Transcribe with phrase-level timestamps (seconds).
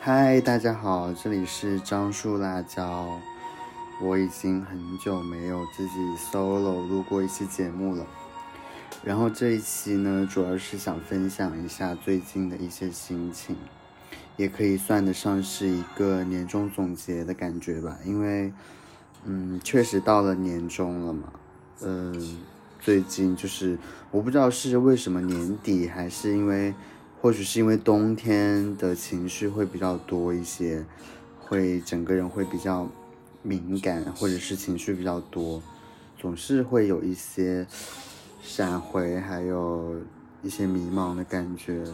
[0.00, 3.18] 嗨，大家好，这里是樟树辣椒。
[4.00, 8.06] 我已经很久没有自己 solo 录过一期节目了。
[9.02, 13.56] 然后这一期呢，主要是想分享一下最近的一些心情，
[14.36, 17.98] 也可以算得上是一个年终总结的感觉吧。
[18.04, 18.52] 因为，
[19.24, 21.32] 嗯，确实到了年终了嘛。
[21.82, 22.38] 嗯，
[22.78, 23.76] 最近就是
[24.12, 26.72] 我不知道是为什么年底，还是因为，
[27.20, 30.84] 或许是因为冬天的情绪会比较多一些，
[31.40, 32.88] 会整个人会比较
[33.42, 35.62] 敏感，或者是情绪比较多，
[36.18, 37.66] 总是会有一些。
[38.40, 39.96] 闪回，还有
[40.42, 41.84] 一些迷茫的感觉。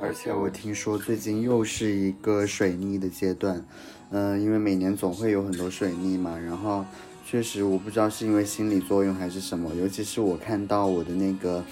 [0.00, 3.64] 而且我听说最近又是一个水逆的阶段，
[4.10, 6.38] 嗯，因为每年总会有很多水逆嘛。
[6.38, 6.84] 然后
[7.26, 11.64] 确实，我不知道是因为心理作用还是什么，尤其是我看到我的那个，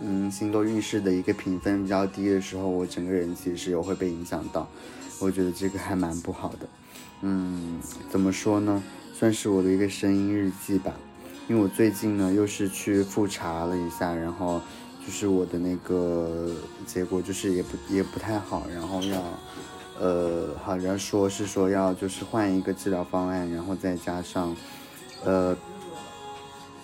[0.00, 4.68] 嗯，星座运势的一个评分比较低的时候，我整个人其实有会被影响到。
[5.20, 6.68] 我觉得这个还蛮不好的。
[7.22, 8.82] 嗯，怎么说呢？
[9.12, 10.94] 算是我的一个声音日记吧。
[11.48, 14.60] 因为我最近呢，又是去复查了一下，然后
[15.04, 16.52] 就是我的那个
[16.86, 19.22] 结果就是也不也不太好，然后要，
[19.98, 24.54] 呃，好像说是说要就是换一个治疗方案，然后再加上，
[25.24, 25.56] 呃，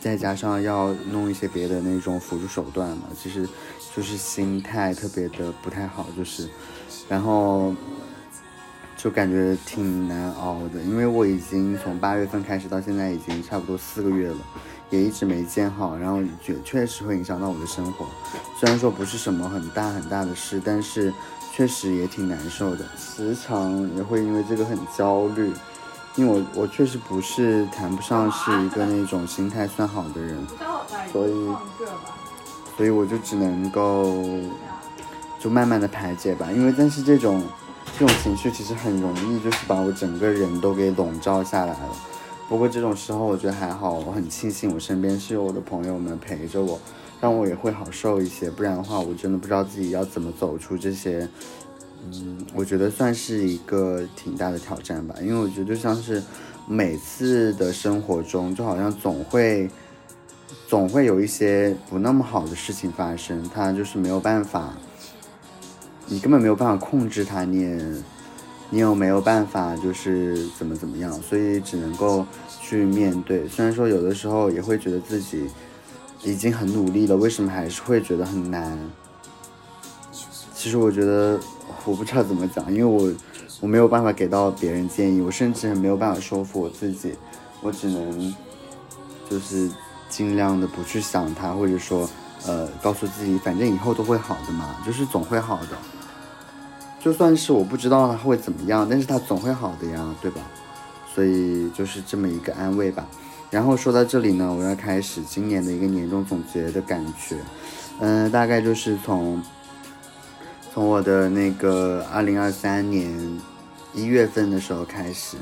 [0.05, 3.49] 再加上要弄一些别的那种辅助手段嘛，其实
[3.97, 6.47] 就是心态特别的不太好，就是，
[7.09, 7.75] 然后。
[8.97, 14.37] 就感觉挺难熬的，因为我已经从八月份开始到现在已经差不多四个月了，
[14.89, 18.07] 也一直没见好，然后确确实会影响到我的生活。
[18.59, 21.13] 虽然说不是什么很大很大的事，但是
[21.53, 25.53] 确实也挺难受的，时常也会因为这个很焦虑。
[26.17, 30.47] 因为我我确实不是谈不上是一个那种心态算好的人，
[31.13, 31.49] 所以
[32.77, 34.23] 所以我就只能够
[35.41, 37.43] 就慢慢的排解吧，因为但是这种。
[37.97, 41.97] 这种情绪其实很容易，就是把我整个人都给笼罩下来了。
[42.49, 46.81] 不过这种时候我觉得还好，我很庆幸我身边是有我的朋友们陪着我，
[47.21, 48.51] 让我也会好受一些。
[48.51, 51.29] 不然的话，我真的不知道自己要怎么走出这些。
[52.13, 56.23] 嗯，我觉得算是一个挺大的挑战吧，因为我觉得就像是
[56.69, 59.71] 每次的生活中，就好像总会
[60.69, 64.75] 总会有一些不那么好的事情发生，它就是没有办法。
[66.07, 67.65] 你根本没有办法控制它，你，
[68.69, 72.27] 你又没有办法，就是怎么怎么样，所以只能够
[72.61, 73.49] 去面对。
[73.49, 75.47] 虽然说有的时候也会觉得自己
[76.23, 78.79] 已经很努力了，为什么还是会觉得很难？
[80.55, 81.41] 其实我觉得
[81.85, 83.13] 我不知道怎么讲，因为我
[83.61, 87.15] 我没有办法给到别人建议，我甚至没有办法说服我自己，
[87.61, 88.35] 我只能
[89.31, 89.71] 就是
[90.09, 92.09] 尽量的不去想他，或者说。
[92.47, 95.69] 呃，告诉自己，反正以后都会好的嘛，就是总会好的。
[97.01, 100.43] 就算是我不知道他会怎么样，但是他总会好的呀，对吧？
[101.15, 103.07] 所以就是这么一个安慰吧。
[103.51, 107.39] 然后说到这里呢，我要开始今年的一个年终总结的感觉。
[108.01, 109.43] 嗯，大概就是从
[110.75, 113.09] 从我的那个二零二三年
[113.93, 115.37] 一月份的时候开始，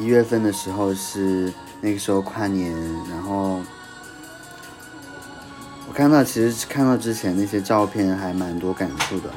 [0.00, 2.74] 一月份的时候是那个时候跨年，
[3.10, 3.60] 然后。
[5.86, 9.30] 我看到，其实看到之前那些照片还蛮多感触的。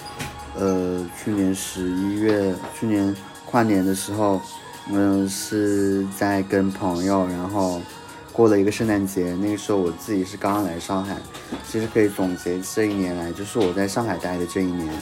[0.58, 3.14] 呃，去年十一月，去年
[3.46, 4.42] 跨年的时候，
[4.90, 7.82] 嗯，是在跟朋友，然后
[8.31, 9.34] 过了一个圣诞节。
[9.36, 11.18] 那个时候我自己是刚刚来上海，
[11.68, 14.94] 其实可以总结这一年来，就是我在上海待的这一年。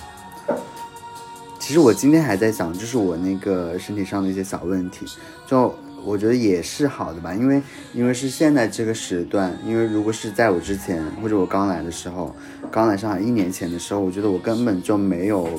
[1.60, 5.06] 其实我今天还在想，就是我那个身体上的一些小问题，
[5.46, 5.74] 就。
[6.02, 7.62] 我觉得也是好的吧，因为
[7.94, 12.34] 因为是现在这个时段，因为如果是在我之前或者我刚来的时候，
[12.72, 15.50] 刚来上海一年前的时候，我觉得我根本就没有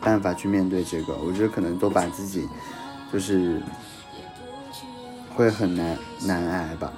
[0.00, 2.48] 办法去面对这个，我觉得可能都把自己
[3.12, 3.60] 就是
[5.34, 6.90] 会很难难挨吧。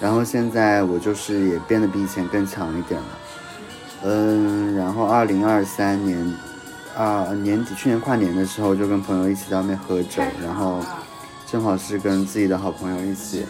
[0.00, 3.06] 然后现在我就是也变得比以前更强一点了，
[4.04, 6.34] 嗯，然后二零二三年
[6.96, 10.80] 啊年底去年跨年的时候，就跟朋友一起在外面喝酒，然后。
[11.50, 13.46] 正好是跟自己的好朋友一起，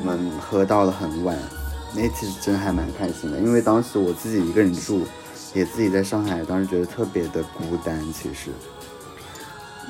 [0.00, 1.36] 我们喝到了很晚，
[1.94, 3.38] 那其实真还蛮开心的。
[3.38, 5.06] 因为当时我自己一个人住，
[5.52, 8.00] 也自己在上海，当时觉得特别的孤单。
[8.14, 8.50] 其实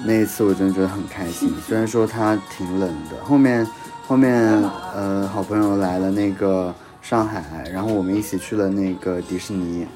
[0.05, 3.25] 那一次我真的觉得很开心， 虽然说它挺冷的。
[3.25, 3.65] 后面
[4.06, 4.33] 后面
[4.95, 9.87] 呃，好朋友来了那个上海，然后我们一起去了那个迪士尼，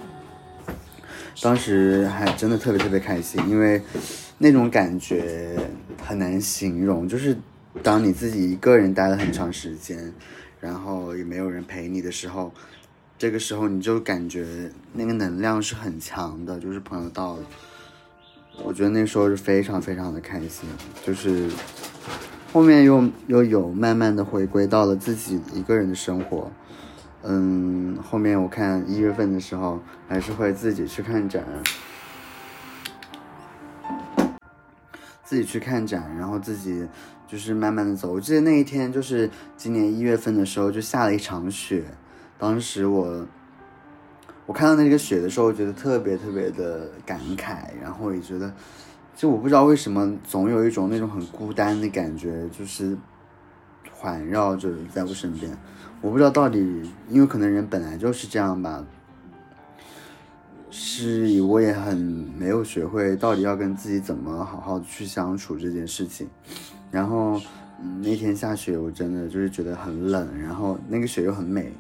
[1.43, 3.83] 当时还真的特别特别开心，因为。
[4.41, 5.59] 那种感觉
[6.07, 7.37] 很难形容，就是
[7.83, 10.15] 当你自己一个人待了很长时间，
[10.61, 12.53] 然后也没有人陪你的时候，
[13.19, 17.43] 这个时候你就感觉那个能量是很强的，就是朋友到了，
[18.63, 20.69] 我觉得那时候是非常非常的开心，
[21.05, 21.49] 就是
[22.53, 26.51] 后面又又有慢慢的回归到了自己一个人的生活。
[27.23, 31.45] 嗯，后面我看一月份的时候，还是会自己去看展，
[35.23, 36.87] 自己去看展，然后自己
[37.27, 38.13] 就是慢慢的走。
[38.13, 41.85] 我记得那一天就是今年一月份的时候，就下了一场雪。
[42.39, 43.27] 当时我
[44.47, 48.55] 我看到那个雪的时候，我觉得特别特别的感慨，然后也觉得，
[49.19, 52.97] 就我不知道为什么总有一种那种很孤单的感觉，就是
[53.91, 55.51] 环绕着在我身边。
[56.01, 58.87] 我不知道到底，因为可能人本来就是这样吧，
[60.71, 66.29] 是我也很没有学会到底要跟自己怎么好好去相处这件事情。
[66.93, 67.43] 然后
[68.01, 71.73] 那天下雪，我真的就是觉得很冷，然后那个雪又很美，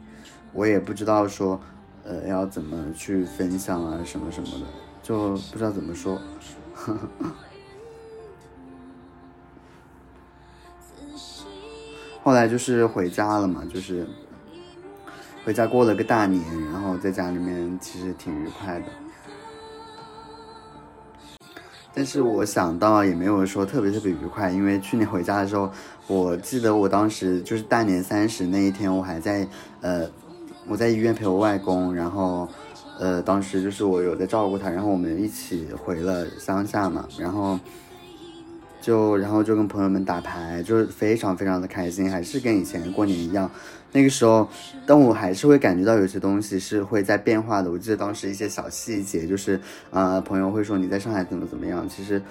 [0.52, 1.60] 我也不知道说，
[2.02, 4.66] 呃，要怎么去分享啊什么什么的，
[5.04, 6.20] 就不知道怎么说。
[12.22, 14.06] 后来就是回家了嘛，就是
[15.44, 16.42] 回家过了个大年，
[16.72, 18.86] 然后在家里面其实挺愉快的。
[21.94, 25.70] 但是我想到也没有说特别特别愉快，因为去年回家的时候，
[26.06, 29.48] 我记得我当时就是大年三十那一天，我还在
[29.80, 30.06] 呃
[30.68, 32.46] 我在医院陪我外公，然后
[32.98, 37.58] 呃当时就是我有在照顾他，然后我们一起回了乡下嘛，然后。
[38.80, 43.50] 就然后就跟朋友们打牌，就是非常非常的开心，还是跟以前过年一样。
[43.90, 44.48] 那个时候，
[44.86, 47.68] 但我还是会感觉到有些东西是会在变化的。
[47.70, 49.60] 我记得当时一些小细节，就是
[49.90, 52.22] 啊，朋友会说你在上海怎么怎么样，其实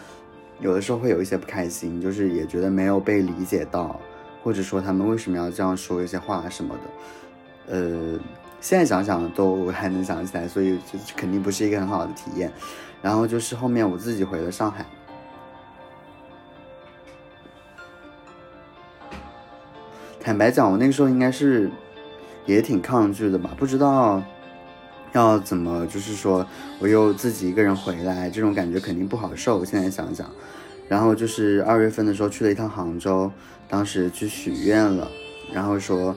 [0.61, 3.99] 有的时候会有一些不开心，就是也觉得没有被理解到，
[4.41, 7.75] 或者说他们为什么要这样说一些话什么的。
[7.75, 8.17] 呃，
[8.59, 12.51] 现在想想都还能想起来，所以就肯定不是一个很好的体验。
[13.01, 14.85] 然后就是后面我自己回了上海。
[20.19, 21.71] 坦白讲，我那个时候应该是
[22.45, 24.21] 也挺抗拒的吧，不知道
[25.13, 26.45] 要怎么，就是说
[26.79, 29.63] 我又自己一个人回来，这种感觉肯定不好受。
[29.63, 30.29] 现在想想，
[30.89, 33.31] 然后就是二月份的时候去了一趟杭州，
[33.69, 35.07] 当时去许愿了，
[35.53, 36.13] 然后说，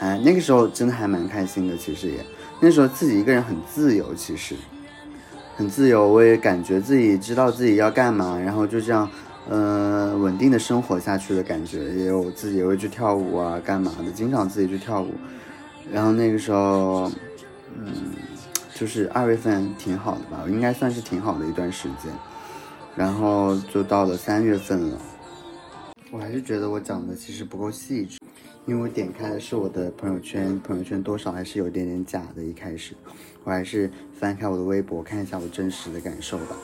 [0.00, 1.76] 哎，那个时候真的还蛮开心的。
[1.76, 2.24] 其实也
[2.60, 4.54] 那时候自己一个人很自由，其实
[5.56, 9.08] 很自由，我也感觉自己知道自己要干嘛，然后就这样。
[9.50, 15.14] 嗯，稳定的生活下去的感觉，也有自己也会去跳舞啊，干嘛的，经常自己去跳舞。
[15.90, 17.10] 然后那个时候，
[17.74, 18.12] 嗯，
[18.74, 22.12] 就是二月份挺好的吧，应该算是挺好的一段时间。
[22.94, 24.98] 然后就到了三月份了，
[26.10, 28.18] 我还是觉得我讲的其实不够细致，
[28.66, 32.42] 因为我点开的是我的朋友圈，朋友圈多少还是有点点假的。
[32.42, 32.94] 一开始，
[33.44, 36.56] 我还是翻开我的微博看一下我真实的感受吧。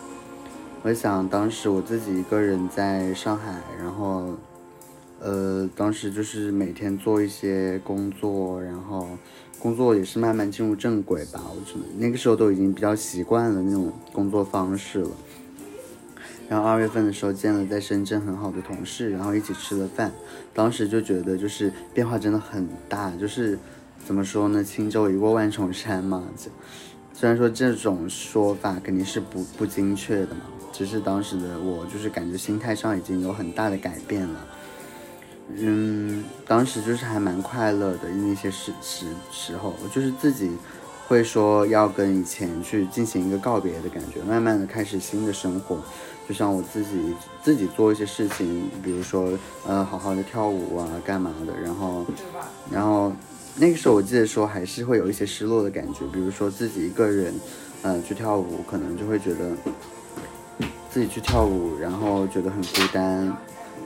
[0.83, 4.35] 我想当时我自己一个人在上海，然后，
[5.19, 9.09] 呃，当时就是每天做一些工作，然后
[9.59, 11.41] 工作也是慢慢进入正轨吧。
[11.57, 15.11] 我觉得那个时候都已经比较习惯了那种工作方式了。
[16.49, 20.13] 然后二月份的时候见了在深圳很好的同事，然后一起吃了饭，
[20.53, 23.59] 当时就觉得就是变化真的很大，就是
[24.05, 26.25] 怎么说呢，轻舟已过万重山嘛。
[27.13, 30.43] 虽然说这种说法肯定是不不精确的嘛。
[30.73, 34.47] 只是当时的我，就是感觉心态上已经有很大的改变了。
[35.57, 40.51] 嗯，当时就是还蛮快乐的那些时时时候，我就是自己
[41.07, 45.79] 会说要跟以前去进行一个告别的感觉，慢慢的开始新的生活。
[46.29, 49.31] 就像我自己自己做一些事情，比如说
[49.67, 52.05] 呃好好的跳舞啊，干嘛的，然后
[52.71, 53.13] 然后
[53.57, 57.35] 那个时候我记得说还是会有一些失落的感觉，比如说自己一个人
[57.83, 59.51] 嗯去跳舞，可能就会觉得。
[60.91, 63.37] 自己去跳舞，然后觉得很孤单，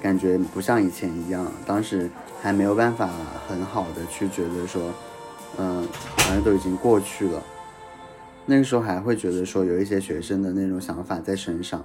[0.02, 1.50] 感觉不像以前一样。
[1.64, 2.10] 当时
[2.42, 3.08] 还没有办法
[3.48, 4.92] 很好的去觉得说，
[5.58, 5.86] 嗯，
[6.16, 7.42] 好像都已经过去了。
[8.46, 11.84] 那个时候还会觉得说有一些学生的那种想法在身上，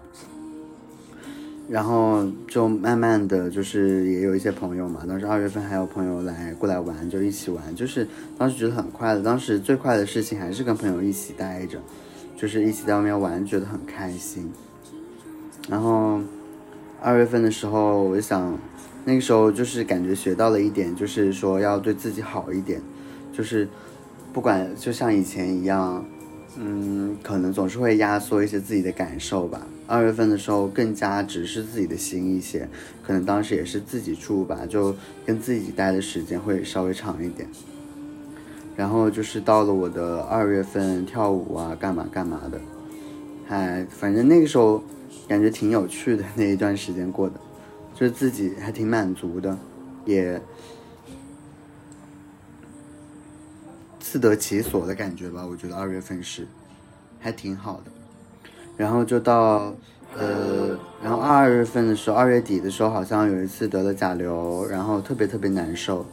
[1.67, 5.03] 然后就慢慢的就是也有一些朋友嘛。
[5.07, 9.21] 当时二月份还有朋友来过来玩，就一起玩，就是当时觉得很快乐。
[9.21, 11.79] 当时最快的事情还是跟朋友一起待着，
[12.37, 14.49] 就是一起在外面玩，觉得很开心。
[15.67, 16.21] 然后
[17.01, 18.57] 二月份的时候，我想
[19.03, 22.81] 那个时候就是感觉学到了一点，就是说要对自己好一点，
[23.33, 23.67] 就是
[24.31, 26.05] 不管就像以前一样，
[26.55, 29.67] 嗯，可能总是会压缩一些自己的感受吧。
[29.85, 32.69] 二月份的时候更加直视自己的心一些，
[33.05, 37.49] 可能当时也是自己住吧，就跟自己待的时间会稍微长一点。
[38.75, 42.59] 然后就是到了我的二月份跳舞啊，干嘛干嘛的。
[43.45, 44.81] 还反正那个时候
[45.27, 47.35] 感觉挺有趣的那一段时间过的，
[47.93, 49.55] 就是自己还挺满足的，
[50.05, 50.41] 也
[54.13, 55.43] 自得其所的感觉吧。
[55.43, 56.47] 我觉得二月份是
[57.19, 57.91] 还挺好的，
[58.77, 59.73] 然后就到
[60.15, 66.05] 呃，然后二月份的时候，二月底的时候好像有一次得了甲流，然后特别特别难受，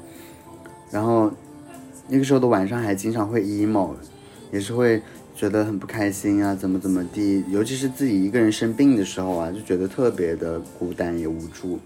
[0.90, 1.30] 然后
[2.08, 3.90] 那个时候的晚上还经常会 emo，
[4.50, 5.02] 也是会。
[5.32, 11.78] 觉得很不开心啊，怎么怎么地，尤其是自己一个人生病的时候啊，就觉得特别的孤单也无助。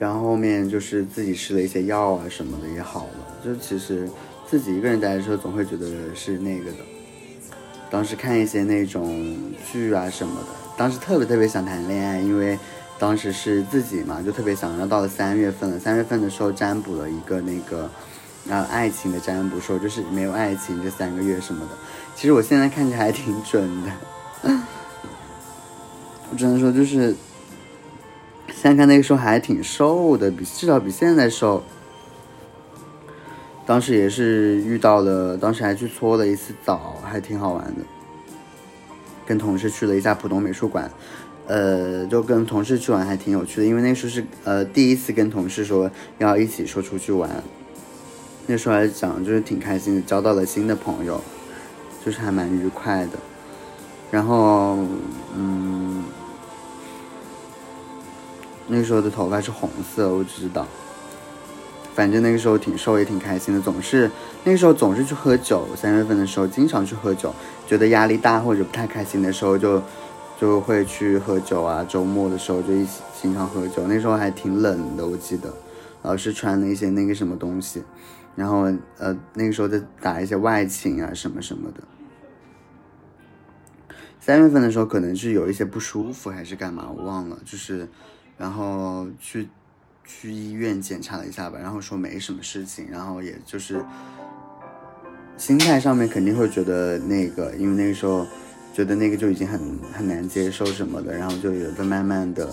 [0.00, 4.08] 然后后面就是自己吃了一些药啊什么的也好了，就其实
[4.48, 6.78] 自己一个人待的时候总会觉得是那个的。
[7.90, 9.36] 当时看一些那种
[9.70, 12.58] 剧啊什么的，当时特别特别想谈恋爱，因为
[12.98, 14.70] 当时是自己嘛，就特别想。
[14.70, 17.90] 然后到了三月份了，三月份的时候占卜了一个那个。
[18.48, 21.72] 然后爱情的占卜说就是没有爱情这三个月什么的，
[22.16, 23.90] 其实我现在看起来还挺准的。
[26.32, 27.14] 我只能说就是，
[28.60, 31.62] 现在看那个时候还挺瘦的，比至少比现在瘦。
[33.64, 37.80] 当时也是遇到了，当时还去搓了一次澡，还挺好玩的。
[39.24, 40.90] 跟同事去了一下浦东美术馆，
[41.46, 47.30] 呃，就跟同事去玩还挺有趣的，因为那时候是呃第一次跟同事说要一起说出去玩。
[48.46, 51.18] 那时候来讲就是挺开心的，交到了新的朋友，
[52.04, 53.12] 就是还蛮愉快的。
[54.10, 54.76] 然后，
[55.34, 55.89] 嗯，
[58.70, 60.66] 那个时候的头发是红色，我只知道。
[61.92, 64.10] 反正那个时候挺瘦也挺开心的，总是
[64.44, 65.66] 那个时候总是去喝酒。
[65.76, 67.34] 三月份的时候经常去喝酒，
[67.66, 69.82] 觉得压力大或者不太开心的时候就
[70.40, 71.84] 就会去喝酒啊。
[71.86, 73.86] 周末的时候就一起经常喝酒。
[73.88, 75.52] 那时候还挺冷的，我记得
[76.02, 77.82] 老是穿了一些那个什么东西。
[78.36, 81.82] 然后，呃，那个时候在打一些外勤啊，什么什么的。
[84.20, 87.36] 三月份的时候，可能是有一些不舒服还是干嘛，我忘了。
[87.44, 87.88] 就是，
[88.40, 89.46] 然后去
[90.06, 92.88] 去医院检查了一下吧，然后说没什么事情。
[92.90, 93.84] 然后也就是
[95.36, 98.26] 心态上面肯定会觉得那个，因为那个时候
[98.72, 99.60] 觉得那个就已经很
[99.92, 102.48] 很难接受什么的，然后就有在慢慢的。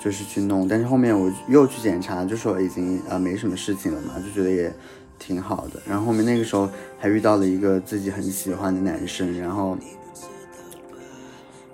[0.00, 4.72] 就是去弄，但是后面我又去检查，就说已经呃没什么事情了嘛，就觉得也
[5.18, 5.82] 挺好的。
[5.84, 9.76] 然后后面那个时候还遇到了一个自己很喜欢的男生，然后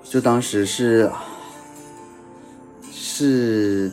[0.03, 1.13] 就当时是
[3.17, 3.93] 是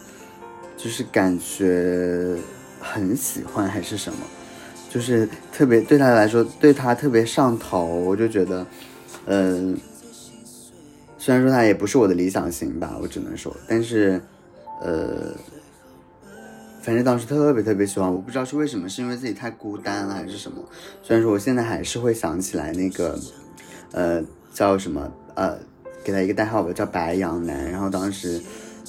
[0.76, 2.36] 就是感觉
[2.80, 4.20] 很喜欢还是什么，
[4.90, 8.66] 就是特别对他来说对他特别上头，我就觉得
[9.26, 9.78] 嗯。
[11.24, 14.20] 虽然说他也不是我的理想型吧，我只能说，但是，
[14.82, 15.32] 呃，
[16.82, 20.58] 反正当时特别特别喜欢，我不知道是为什么，是因为自己太孤单了还是什么。
[21.04, 23.20] 虽然说我现在还是会想起来那个，
[23.92, 25.60] 呃，叫什么，呃，
[26.04, 27.70] 给他一个代号吧，叫白羊男。
[27.70, 28.42] 然后当时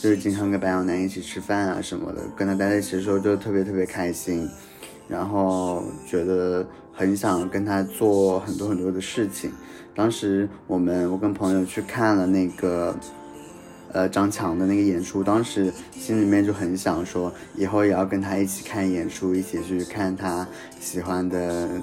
[0.02, 4.50] 就是经常跟白羊男一起吃饭啊什么的，跟他待在一起的时候就特别特别开心，
[5.06, 9.52] 然后觉得很想跟他做很多很多的事情。
[9.94, 12.96] 当时我们我跟朋友去看了那个，
[13.92, 20.44] 呃张强的那个演出，当时心里面就很想说，以后也要跟他一起看演出，一起去看他
[20.80, 21.80] 喜欢的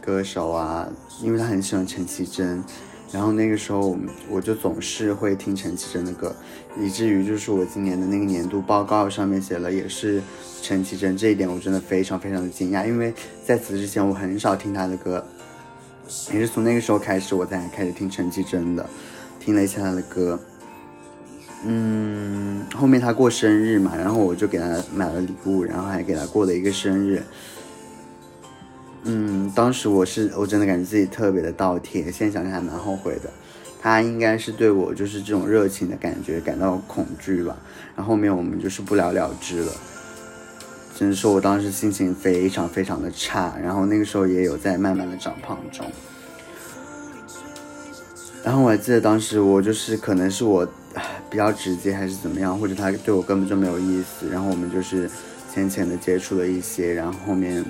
[0.00, 0.88] 歌手啊，
[1.20, 2.62] 因为他很喜欢陈绮贞，
[3.12, 3.96] 然后那个时候
[4.28, 6.34] 我就总是会听陈绮贞的歌，
[6.78, 10.22] 以至于就是我今年的那个年度报告上面写了也是
[10.62, 15.24] 陈绮贞，这一点我真的非常非常的惊讶，因为在此之前我很少听他的歌。
[16.32, 18.88] 也是从那个时候开始，我才开始听陈绮贞的，
[19.38, 20.40] 听了一下她的歌。
[21.66, 27.22] 嗯，后面她过生日嘛，然后我就给她买了礼物，然后还给她过了一个生日。
[29.10, 33.30] 嗯，当时我是我真的感觉自己特别的倒贴，现在想想还蛮后悔的。
[33.80, 37.56] 他应该是对我就是这种热情的感觉感到恐惧吧，
[37.96, 39.72] 然后后面我们就是不了了之了。
[40.94, 45.86] 只能说我当时心情非常非常的差，然后那个时候也有在慢慢的长胖中。
[48.44, 50.68] 然后我还记得当时我就是可能是我
[51.30, 55.08] 比较直接还是怎么样，或者他对我根本就没有意思，然后我们就是
[55.50, 57.64] 浅浅的接触了一些，然后后面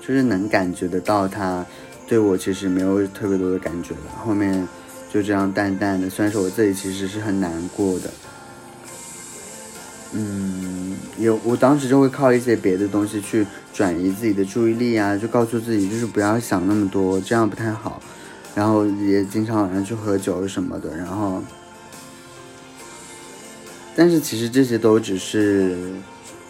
[0.00, 1.64] 就是能感觉得到他
[2.06, 4.66] 对我其实没有特别多的感觉了，后面
[5.12, 8.10] 就这样淡淡的，虽然说我自己其实是很难过的。
[10.12, 18.02] 嗯，有，我当时就会靠一些别的东西去转移自己的注意力啊，就告诉自己就是不要想那么多，这样不太好。
[18.52, 21.40] 然后也经常晚上去喝酒什么的，然后，
[23.94, 25.92] 但是其实这些都只是，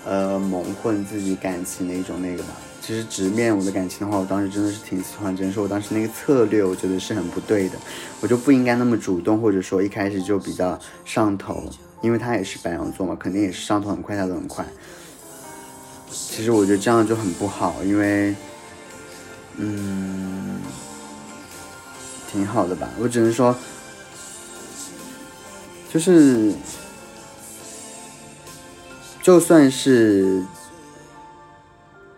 [0.07, 2.55] 呃，蒙混自己感情的一种那个吧。
[2.91, 7.79] 其实直面我的感情的话，我当时真的是挺喜欢，只能说我当时那个策略，我觉得是很不对的，
[8.21, 11.63] 我就不应该那么主动，或者说一开始就比较上头，
[12.03, 14.67] 因为他也是白羊座嘛，肯定也是上头很快，下头很快。
[16.11, 18.35] 其实我觉得这样就很不好，因为，
[19.55, 20.59] 嗯，
[22.33, 23.55] 挺好的吧，我只能说，
[25.93, 26.53] 就是，
[29.23, 30.45] 就算是。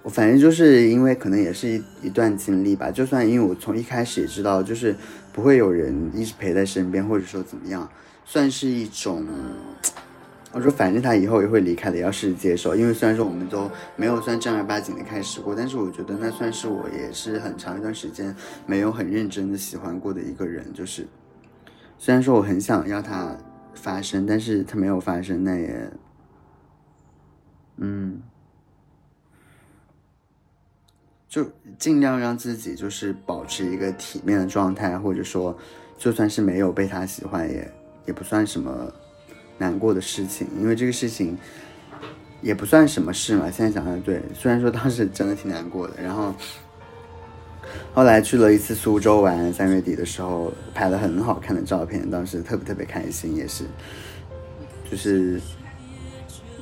[0.03, 4.97] 我反正就是因为可能也是一一段经历吧，就算因为我从一开始也知道，就是
[5.33, 7.89] 不会有人一直陪在身边，或者说怎么样，
[8.25, 9.25] 算是一种，
[10.51, 12.75] 我说反正他以后也会离开的，要试着接受。
[12.75, 18.35] 因为虽然说我们都没有算正儿八经的开始过，但是我觉得那算是我也是很长一段时间
[18.67, 20.73] 没有很认真的喜欢过的一个人。
[20.75, 21.07] 就是
[21.97, 23.37] 虽然说我很想要他
[23.73, 25.91] 发生，但是他没有发生，那也，
[27.77, 28.21] 嗯。
[31.33, 31.43] 就
[31.79, 35.57] 尽量让自己就是保持一个体面的状态，或者说，
[35.97, 37.73] 就算是没有被他喜欢，也
[38.05, 38.93] 也不算什么
[39.57, 41.35] 难过的事情，因为这个事情
[42.43, 43.51] 也不算什么事嘛。
[43.51, 46.35] 现在想想，对，虽然说当时真的挺难过的，然后
[47.95, 53.65] 后来去了一次苏州玩，三月底的时候拍了很好看的照片，当时特别特别开心，也是，
[54.91, 55.41] 就是。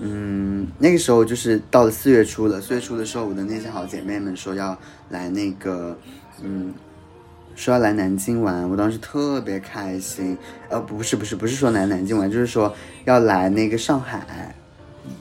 [0.02, 2.58] 嗯，那个时候就是到了四月初了。
[2.58, 4.76] 四月初的时候，我的那些好姐妹们说要
[5.10, 5.98] 来那个，
[6.42, 6.72] 嗯，
[7.54, 8.66] 说要来南京玩。
[8.70, 10.38] 我当时特别开心。
[10.70, 14.54] 呃，不是不是不是说来南京玩，就是说要来那个上海。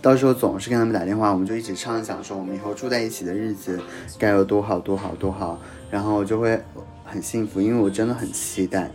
[0.01, 3.79] 到时候总是跟他们打电话，我们就一起畅想说我们以后住在一起的日子
[4.17, 5.59] 该有多好多好多好，
[5.91, 6.61] 然后就会
[7.03, 8.91] 很幸福，因为我真的很期待。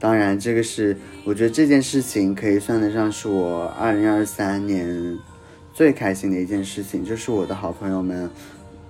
[0.00, 5.18] 当然，这个是我觉得这件事情可以算得上是我二零二三年
[5.74, 8.30] 最开心的一件事情，就是我的好朋友们，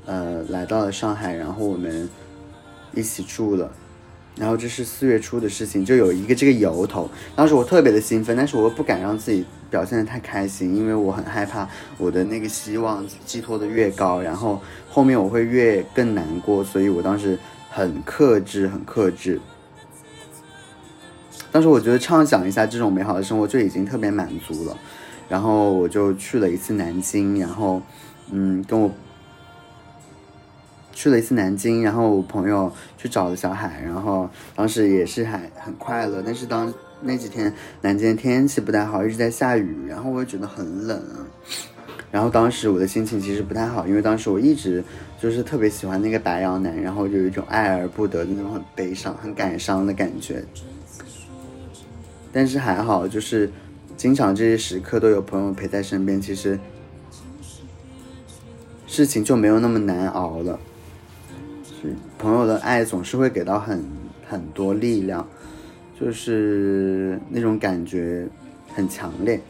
[0.05, 2.07] 呃，来到了上海，然后我们
[2.95, 3.73] 一起住了，
[4.37, 7.09] 然后这是四月初的事情，就有一个这个由头。
[7.35, 11.67] 当时我特别的兴奋，但是我又不敢让自己表现的太开心，因为我很害怕
[11.97, 17.39] 我的那个希望寄托的越高，然后后面我会越更难过，所以我当时
[17.71, 19.41] 很克制，很克制。
[21.51, 24.77] 当时我觉得畅想一下这种美好的生活就已经特别满足了，
[25.29, 27.81] 然后我就去了一次南京，然后，
[28.31, 28.91] 嗯，跟我
[30.93, 41.01] 去了一次南京，然后我朋友去找了小海，然后当时也是还很快乐，但是当那几天南京天气不太好，一直在下雨，然后我也觉得很冷，
[42.11, 44.83] 然后当时我的心情其实不太好，因为当时我一直
[45.21, 50.45] 就是特别喜欢那个白羊男，然后就有一种爱而不得的那种很悲伤、很感伤的感觉。
[52.39, 53.51] 但是还好，就是
[53.97, 56.57] 经常这些时刻都有朋友陪在身边，其实
[58.87, 60.57] 事情就没有那么难熬了。
[62.17, 63.85] 朋友的爱总是会给到很
[64.29, 65.29] 很多力量，
[66.01, 68.29] 就是那种感觉
[68.73, 69.41] 很强烈。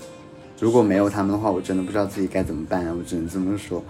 [0.59, 3.85] 如果没有他们的话，我真的不知道自己该怎么办，我只能这么说。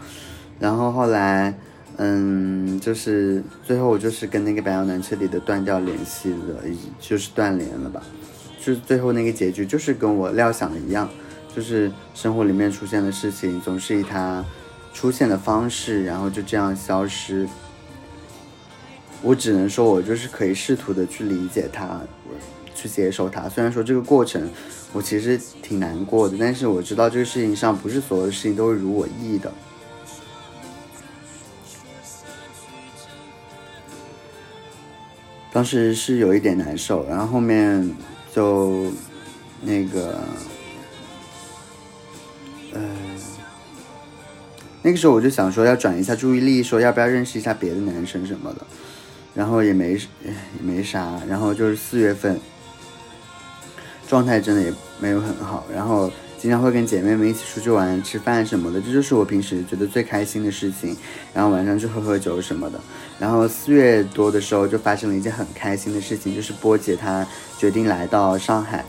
[0.59, 1.57] 然后后来，
[1.99, 6.61] 嗯，就是最后我就是跟那个白羊男彻底的断掉联系了，
[6.99, 8.03] 就是断联了吧。
[8.69, 11.09] 就是最后那个结局，就是跟我料想的一样，
[11.57, 14.45] 就是生活里面出现的事情，总是以它
[14.93, 17.49] 出现的方式，然后就这样消失。
[19.23, 21.99] 我只能说，我就是可以试图的去理解它，
[22.75, 23.49] 去接受它。
[23.49, 24.51] 虽然说这个过程
[24.93, 29.51] 我其实挺难过的，但是我知道这个事情上不是所有的事情都是如我意的。
[35.55, 37.97] 当时是有一点难受，然后后面。
[38.35, 38.93] 就
[39.63, 40.21] 那个，
[42.73, 42.81] 呃，
[44.83, 48.67] 那个时候我就想说要转移一下注意力，说要不要认识一下别的男生什么的，
[49.35, 52.41] 然后也没也没啥，然后就是四月份，
[54.07, 56.11] 状态真的也没有很好，然后。
[56.41, 60.97] 经常会跟姐妹们一起出去玩、吃饭什么的，这就是我平时觉得最开心的事情。
[61.35, 62.81] 然后晚上去喝喝酒什么的。
[63.19, 67.27] 然后四月多的时候就发生了一件很开心的事情，就是波姐她
[67.59, 68.85] 决定来到上海。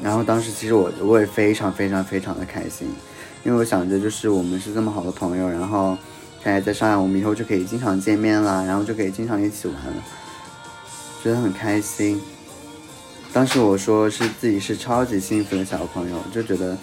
[0.00, 2.88] 然后当时其实我我也非常非常非常的开心，
[3.42, 5.98] 因为我想着就是我们是这么好的朋友，然后
[6.40, 10.02] 她也在上海，我们以后就可以经常见面了，然后就可以经常一起玩了，
[11.24, 12.20] 觉得很开心。
[13.38, 16.76] 当时我说是自己是超级幸福的小朋友，就觉得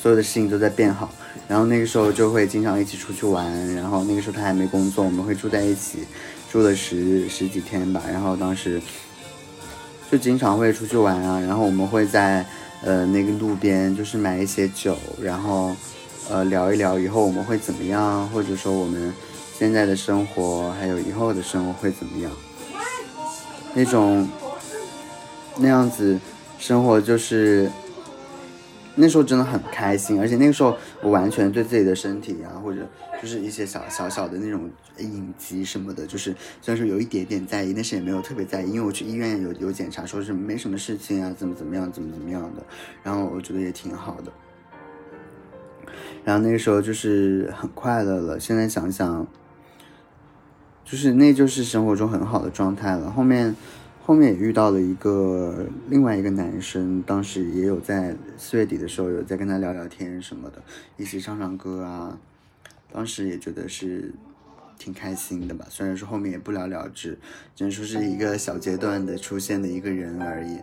[0.00, 1.10] 所有的事情都在变好。
[1.48, 3.74] 然后那个时候就会经常一起出去玩。
[3.74, 6.06] 然后那个时候他还没工作，我们会住在一起，
[6.48, 8.00] 住了十十几天吧。
[8.08, 8.80] 然后当时
[10.08, 11.40] 就经常会出去玩啊。
[11.40, 12.46] 然后我们会在
[12.84, 15.74] 呃那个路边就是买一些酒，然后
[16.30, 19.12] 呃聊一聊以后我们会怎么样，或者说我们
[19.58, 22.30] 现在的生活还有以后的生活会怎么样，
[23.74, 24.28] 那种
[25.58, 26.18] 那样子
[26.58, 27.70] 生活就是
[28.94, 32.86] 那时候真的很开心，而且那个时候我完全对自己的身体啊，或者
[33.20, 42.62] 就是一些小小小的那种隐疾什么的，就是虽然说有一点点在意，但是也没有特别在意，因为我去医院有有检查，说是没什么事情啊，怎么怎么样，怎么怎么样的，
[43.02, 44.32] 然后我觉得也挺好的。
[46.24, 49.26] 然后那个时候就是很快乐了，现在想想，
[50.84, 53.10] 就是那就是生活中很好的状态了。
[53.10, 53.56] 后面
[54.10, 60.60] 后面也遇到了一个另外一个男生，当时也有在四月底的时候有在跟他聊聊天什么的，
[60.96, 62.18] 一起唱唱歌啊。
[62.92, 64.12] 当时也觉得是
[64.76, 67.16] 挺开心的吧，虽然说后面也不了了之，
[67.54, 70.58] 只能说是一个小阶段的出现的一个人而已。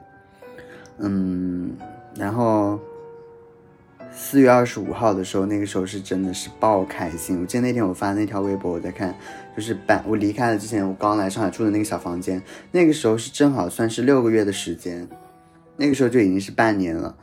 [0.97, 1.71] 嗯，
[2.17, 2.77] 然后。
[4.11, 7.39] 四月二十五号的时候，那个时候是真的是爆开心。
[7.39, 9.15] 我记得那天我发那条微博，我在看，
[9.55, 12.41] 就是搬我离开了之前，我刚来上海住的那个小房间，
[12.71, 15.07] 那个时候是正好算是六个月的时间，
[15.77, 17.15] 那个时候就已经是半年了。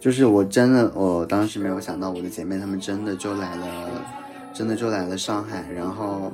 [0.00, 4.04] 就是我真的，我当时没有想到我的姐妹她们真的就来了，
[4.52, 6.32] 真的就来了上海，然后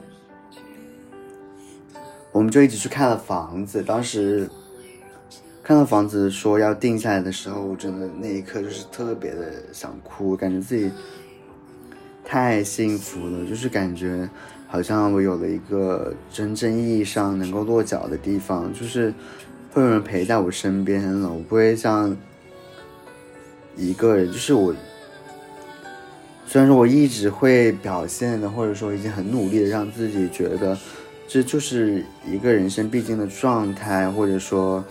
[2.33, 4.49] 我们就一起去看了房子，当时。
[5.70, 10.90] 看到房子说要定下来的时候，我真的那一刻就是特别的想哭，感觉自己
[12.24, 14.28] 太幸福了，就是感觉
[14.66, 19.14] 好像我有了一个真正意义上能够落脚的地方，就是
[19.72, 22.16] 会有人陪在我身边了，我不会像
[23.76, 24.74] 一个人，就是我
[26.46, 30.76] 虽然说我一直会表现的，或者说已经很努力的让自己觉得
[31.28, 34.85] 这就是一个人生必经的状态，或者说。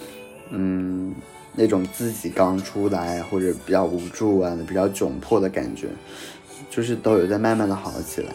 [0.52, 1.14] 嗯，
[1.54, 5.88] 那种自己刚出来或者比较无助啊、比较窘迫的感觉，
[6.70, 8.34] 就是都有在慢慢的好起来。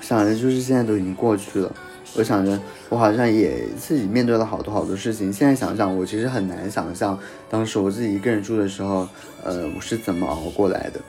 [0.00, 1.74] 想着就是现在都已经过去了，
[2.14, 5.32] 我想着我好像也自己面对了好多好多事情。
[5.32, 9.08] 现在想想，我其实很难想象当时我自己一个人住的时候，
[9.42, 11.00] 呃，我是怎么熬过来的。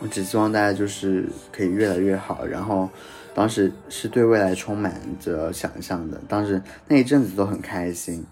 [0.00, 2.88] 我只希望大家就是可以越来越好，然后。
[3.34, 8.24] 当时是对未来充满着想象的，当时那一阵子都很开心。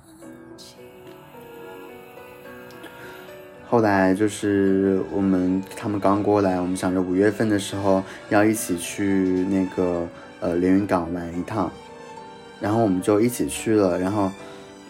[3.69, 10.07] 后来就是我们他们刚过来，我们想着五月份的时候要一起去那个
[10.41, 11.73] 呃连云港玩一趟，
[12.61, 13.99] 然后我们就一起去了。
[13.99, 14.31] 然后，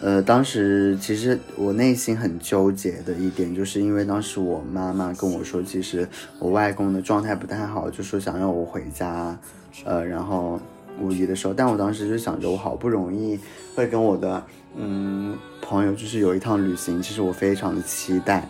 [0.03, 6.05] 呃，当时其实我内心很纠结的一点，就是因为当时我妈妈跟我说，其实
[6.39, 9.39] 我外公的状态不太好，就说想让我回家。
[9.85, 10.59] 呃，然后
[10.99, 13.39] 五一的时候，但我当时就想着，我好不容易
[13.75, 14.43] 会跟我的
[14.75, 18.45] 嗯朋友，就是有一趟旅行，其实我非常的期待，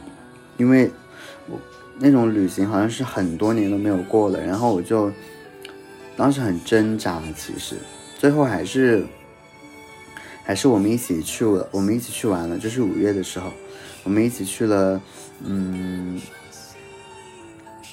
[0.57, 0.89] 因为
[1.47, 1.59] 我
[1.99, 5.11] 那种旅行好像是很多年都没有过了，然后我就
[6.17, 7.75] 当时很挣扎，其实
[8.17, 9.05] 最后还是
[10.43, 13.51] 还是我们一起去了，我们一起去玩了，就是五月的时候，
[14.03, 15.01] 我们一起去了，
[15.45, 16.21] 嗯。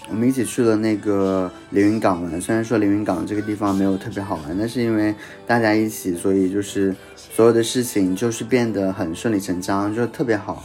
[0.08, 5.14] 我们一起去了那个连云港玩，虽然说连云港这个地方没有特别好玩，但是因为
[5.46, 10.64] 大家一起，所以就是所有的事情就是变得很顺理成章，就特别好。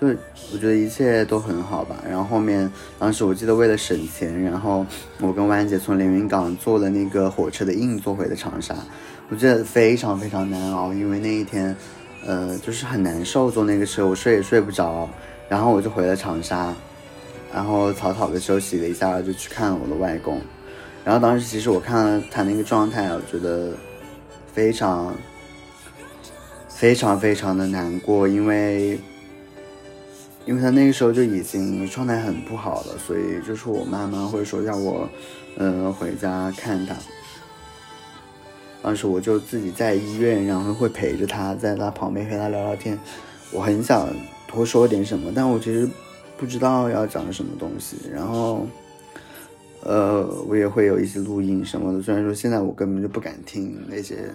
[0.00, 0.06] 就
[0.52, 1.96] 我觉得一切都很好吧。
[2.08, 4.86] 然后后面当时我记得为了省钱，然后
[5.20, 8.76] 我跟万姐从连云港坐了那个火车的硬座回的长沙，
[9.30, 11.74] 我觉得非常非常难熬，因为那一天，
[12.24, 15.08] 呃，就是很难受，坐那个车我睡也睡不着，
[15.48, 16.74] 然后我就回了长沙。
[17.52, 20.40] 然后草草的休息了一下，就去看我的外公。
[21.04, 23.72] 然后当时其实我看了他那个状态，我觉得
[24.52, 25.14] 非常
[26.68, 28.98] 非常非常的难过，因为
[30.46, 35.08] 因为他那个时候就已经状态很不好了，所以就是我妈妈会说要我
[35.56, 36.94] 嗯回家看他。
[38.84, 42.96] 当时我就自己在医院，然后会陪着他，在他旁边和他聊聊天。
[43.50, 44.06] 我很想
[44.46, 45.88] 多说点什么，但我其实。
[46.36, 48.66] 不知道要讲什么东西，然后，
[49.84, 52.02] 呃，我也会有一些录音什么的。
[52.02, 54.34] 虽然说现在我根本就不敢听那些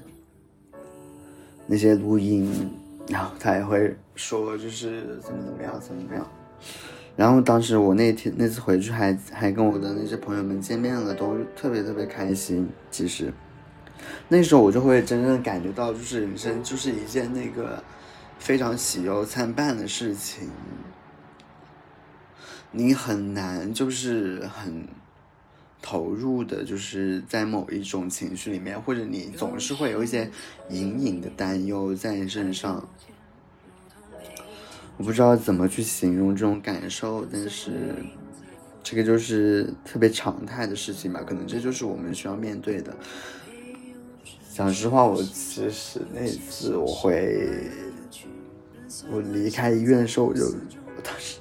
[1.67, 2.71] 那些录音，
[3.09, 6.25] 然后他也会说就是怎么怎么样，怎么怎么样。
[7.17, 12.65] 然后当时我那天那次回去还还跟我的那些朋友们见面了，都特别特别开心。
[12.89, 13.31] 其实
[14.27, 17.83] 那时候我就会真正感觉到，就是人生就是一件那个
[18.37, 20.49] 非常喜忧参半的事情。
[22.71, 24.87] 你很难，就是很
[25.81, 30.29] 投入的，就是在某一种情绪里面，或者你总是会有一些
[30.69, 32.87] 隐隐的担忧在你身上。
[34.97, 37.95] 我不知道怎么去形容这种感受，但是
[38.83, 42.95] 这个就是特别常态的事情吧，可能这就是我们需要面对的。
[44.59, 47.71] 讲实话，我其实那次我回
[49.09, 51.39] 我离开医院的时候，我就我当时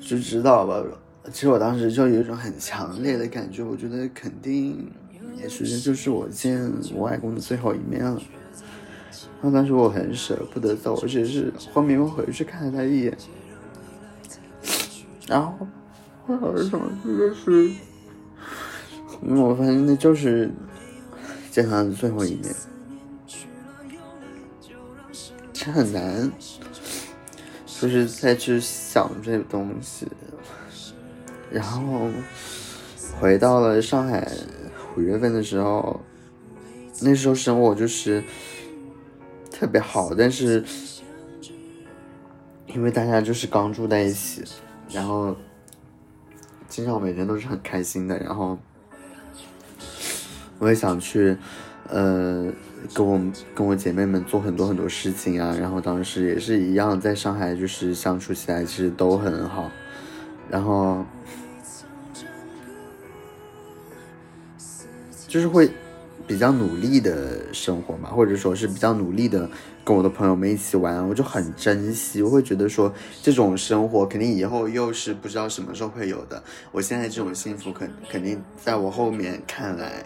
[0.00, 0.82] 就知道吧。
[1.32, 4.90] 其实我当时就有一种很强烈的感觉，我觉得肯定
[5.36, 6.60] 也许这就是我见
[6.92, 8.20] 我外公的最后一面了。
[9.40, 13.16] 然后当时我很舍不得走，我只是后面又回去看了他一眼。
[15.28, 15.54] 然后
[16.26, 16.68] 我好像
[17.04, 17.70] 就是，
[19.22, 20.50] 因为我发现那就是。
[21.54, 22.52] 见他的最后一面，
[25.52, 26.32] 这很难，
[27.64, 30.08] 就是再去想这个东西。
[31.52, 32.10] 然后
[33.20, 34.28] 回到了上海，
[34.96, 36.00] 五月份的时候，
[37.00, 38.20] 那时候生活就是
[39.48, 40.64] 特别好，但是
[42.66, 44.42] 因为大家就是刚住在一起，
[44.90, 45.36] 然后
[46.68, 48.58] 经常每天都是很开心的，然后。
[50.58, 51.36] 我也想去，
[51.88, 52.50] 呃，
[52.94, 53.20] 跟我
[53.54, 55.54] 跟我姐妹们做很多很多事情啊。
[55.60, 59.70] 然后当时也是一样，在上海就是相处起来其实都很好。
[60.48, 61.04] 然后
[65.26, 65.70] 就是会
[66.26, 69.50] 比较努力的生活嘛，或者说是比较努力的
[69.84, 72.22] 跟我的朋友们一起玩，我就很珍惜。
[72.22, 76.42] 我会觉得说这种生活肯定以后又是不知道什么时候会有的。
[76.70, 80.04] 我现在这种幸福肯肯定在我后面看来。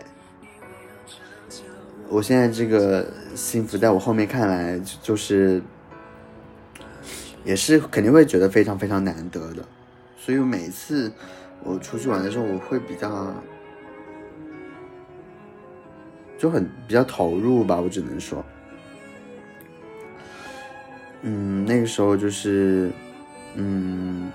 [2.10, 5.60] 我现在这个幸福，在我后面看来，就是，
[7.44, 9.62] 也是肯定会觉得非常非常难得的。
[10.16, 11.12] 所以每次
[11.62, 13.34] 我出去玩的时候，我会比较，
[16.38, 17.78] 就很比较投入吧。
[17.78, 18.44] 我只能说，
[21.22, 22.90] 嗯，那个时候就是，
[23.54, 24.30] 嗯。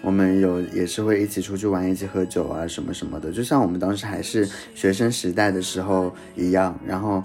[0.00, 6.78] 我们有也是会一起出去玩，一起喝酒啊，什么什么的，就像我们当时还是学生时代的时候一样。
[6.86, 7.20] 然后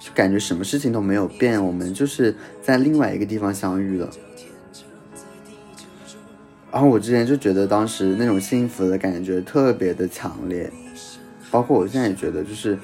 [0.00, 4.10] 就感觉什么事情都没有变，我们就是在另外一个地方相遇了。
[6.72, 10.70] 然后我之前就觉得当时那种幸福的感觉特别的强烈，
[11.52, 12.76] 包括我现在也觉得，就是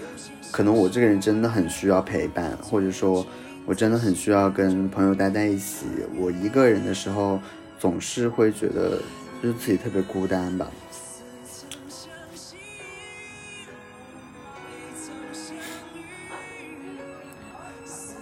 [0.52, 3.26] 可能我这个人真的很需要陪伴，或者说
[3.66, 5.86] 我真的很需要跟朋友待在一起。
[6.16, 7.40] 我一个人的时候。
[7.82, 9.02] 总是会觉得
[9.42, 10.70] 就是自己特别孤单吧。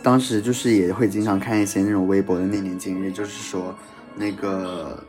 [0.03, 3.77] 当时就是也会经常看一些那种微博的那年今日，就是说
[4.17, 5.05] 那个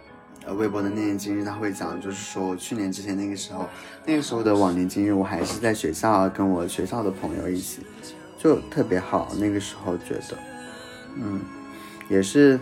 [0.46, 3.70] 呃微博的那年今日，他会讲，就是说去年之前那个时候，
[4.06, 7.84] 那个时候的往年今日，我还是在学校跟我学校的朋友一起，
[8.38, 9.32] 就特别好。
[9.40, 10.38] 那个时候觉得，
[11.16, 11.40] 嗯，
[12.10, 12.60] 也是。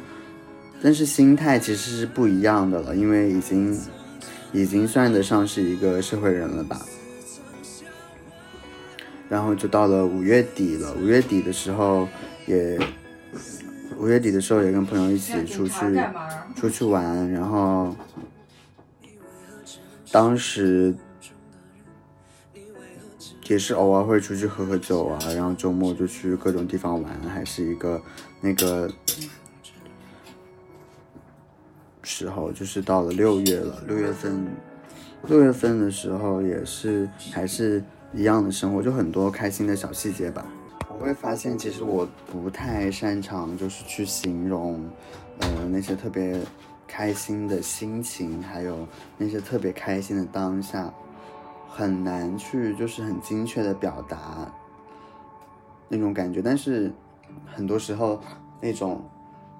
[0.81, 3.77] 但是心态其实是不一样的了，因为已经，
[4.53, 6.79] 已经算得上是一个社会人了吧。
[9.27, 12.07] 然后就到了五月底了，五月底的时候
[12.47, 12.79] 也，
[13.97, 15.73] 五月底的时候也跟朋友一起出去
[16.55, 17.93] 出去玩，然后，
[20.11, 20.95] 当时
[23.47, 28.01] 也是偶尔会出去喝喝酒啊，然后周末就去各种地方玩，还是一个
[28.39, 28.89] 那个。
[32.19, 34.45] 时候就是到了六月了，六月份，
[35.29, 37.81] 六月份的时候也是还是
[38.13, 40.45] 一样的生活，就很多开心的小细节吧。
[40.89, 44.83] 我会发现，其实我不太擅长就是去形容，
[45.39, 46.37] 呃，那些特别
[46.85, 48.85] 开心的心情，还有
[49.17, 50.93] 那些特别开心的当下，
[51.69, 54.53] 很难去就是很精确的表达
[55.87, 56.41] 那种感觉。
[56.41, 56.91] 但是
[57.45, 58.19] 很多时候
[58.59, 59.01] 那种。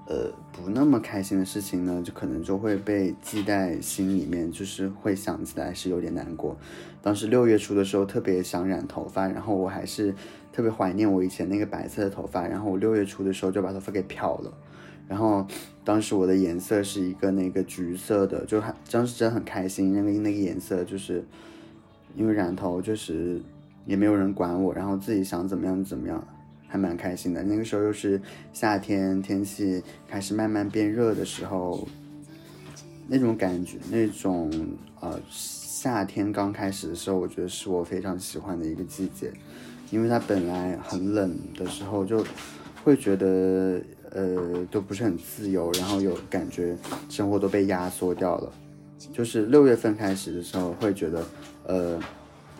[0.10, 6.58] 呃，不那么开心的事情呢，就可能就会被记在心里面，就是会想起来是有点难过。
[7.00, 10.12] 当时六月初的时候特别想染头发，然后我还是
[10.52, 14.52] 特别怀念我以前那个白色的头发，然后我六月初的时候就把头发给漂了，
[15.08, 15.46] 然后
[15.84, 21.24] 当时我的颜色是一个那个橘色的，就很当时真的很开心，那个那个颜色就是
[22.16, 23.40] 因为染头就是
[23.86, 26.28] 也没有人管我，然后自己想怎么样怎么样。
[26.70, 28.22] 还蛮开心的，那个时候又是
[28.54, 31.88] 夏天，天气开始慢慢变热的时候，
[33.08, 34.52] 那种感觉，那种
[35.00, 39.34] 呃夏天刚开始的时候，我觉得是我非常喜欢的一个季节，
[39.90, 42.24] 因为它本来很冷的时候，就
[42.84, 46.78] 会觉得呃都不是很自由，然后有感觉
[47.10, 48.54] 生活都被压缩掉了，
[49.12, 51.26] 就是六月份开始的时候，会觉得
[51.66, 52.00] 呃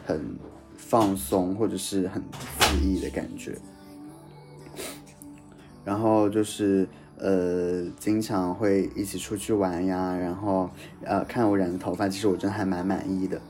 [0.08, 0.20] 很
[0.76, 2.24] 放松或者是很
[2.60, 3.56] 肆意的感觉。
[5.86, 6.88] 然后就是，
[7.18, 10.70] 呃，经常会一起出去玩呀，然后
[11.04, 13.42] 呃，看我染的头发，其实我真的还蛮满意的。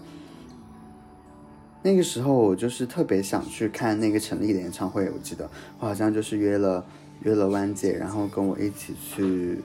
[1.81, 6.85] 那个时候我就是特别想去看那个陈粒的演唱会，我记得我好像就是约了
[7.23, 9.61] 约了弯姐，然后跟我一起去，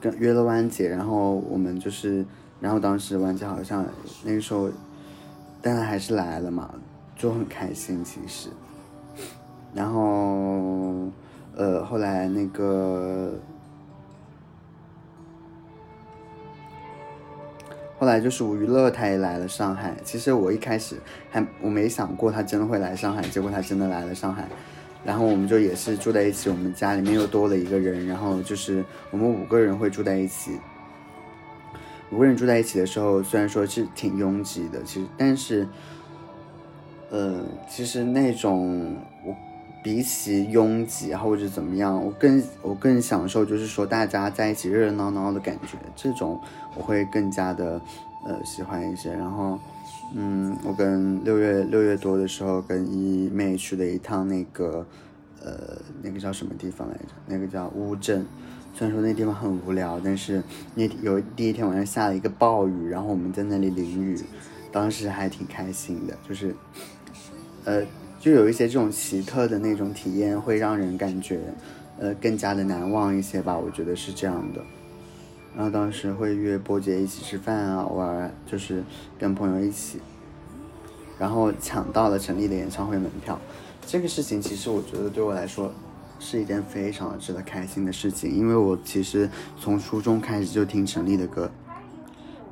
[0.00, 2.26] 跟约了弯姐，然后我们就是，
[2.60, 3.86] 然后当时弯姐好像
[4.24, 4.68] 那个时候，
[5.62, 6.74] 但她还是来了嘛，
[7.16, 8.48] 就很开心其实，
[9.74, 11.08] 然后
[11.56, 13.32] 呃后来那个。
[18.00, 19.92] 后来就是吴娱乐，他也来了上海。
[20.04, 20.94] 其实我一开始
[21.30, 24.46] 还我没想过他真的会来上海，结果他真的来了上海。
[25.04, 30.60] 然后我们就也是住在一起，我们家里面又多了一个人，然后就是我们五个人会住在一起。
[32.12, 35.66] 五个人住在一起的时候，虽然说是挺拥挤的，其实但是，
[37.10, 39.34] 呃，其实那种我。
[39.88, 46.38] 比起拥挤或者怎么样，我更我更享受就是说大家在一起热热闹闹的感觉，这种
[46.76, 47.80] 我会更加的
[48.22, 49.10] 呃喜欢一些。
[49.10, 49.58] 然后，
[50.14, 54.86] 嗯，我跟六月六月多的时候跟一妹去了一趟那个
[55.42, 57.04] 呃那个叫什么地方来着？
[57.26, 58.26] 那个叫乌镇。
[58.74, 60.42] 虽然说那地方很无聊，但是
[60.74, 64.20] 那有第一天晚上下了一个暴雨，然后我们在那里淋雨，
[64.70, 66.54] 当时还挺开心的，就是
[67.64, 67.82] 呃。
[68.20, 71.38] 就有一些这种奇特的那种体验，会让人感觉，
[71.98, 73.56] 呃，更加的难忘一些吧。
[73.56, 74.60] 我觉得是这样的。
[75.56, 78.82] 然后当时会约波姐一起吃饭啊，偶尔就是
[79.18, 80.00] 跟朋友一起，
[81.18, 83.40] 然后抢到了陈粒的演唱会门票。
[83.86, 85.72] 这个事情其实我觉得对我来说
[86.18, 91.50] 是一件非常值得开心的事情，因为我其实从初中开始就听陈粒的歌。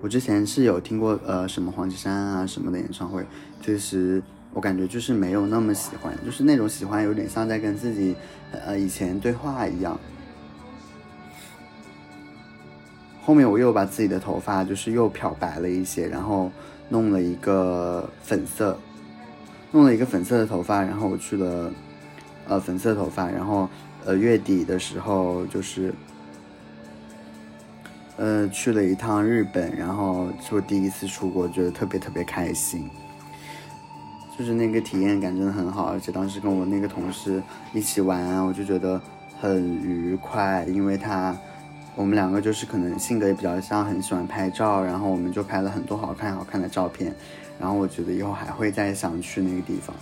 [0.00, 3.26] 我之前是有听过呃什么黄绮珊啊什么的演唱会，
[3.61, 4.22] 其实。
[4.57, 8.16] 我感觉就是没有那么喜欢，就是那种喜欢有点像在跟自己，
[8.53, 10.01] 呃，以前对话一样。
[13.23, 16.51] 后面我又把自己的头发就是又漂白了一些，然后
[16.88, 18.79] 弄了一个粉色，
[19.73, 21.71] 弄了一个粉色的头发，然后我去了，
[22.49, 23.69] 呃，粉色头发，然后
[24.07, 25.92] 呃月底的时候就是，
[28.16, 32.88] 呃，去了一趟日本，然后就第一次出国，觉得特别特别开心。
[34.38, 39.01] 就是那个体验感真的很好，而且当时跟我那个同事一起玩，我就觉得
[39.40, 41.35] 很愉快，因为他，
[41.94, 47.14] 我们两个就是可能性格也比较像，很喜欢拍照，然后我们就拍了很多好看好看的照片，
[47.59, 49.96] 然后我觉得以后还会再想去那个地方。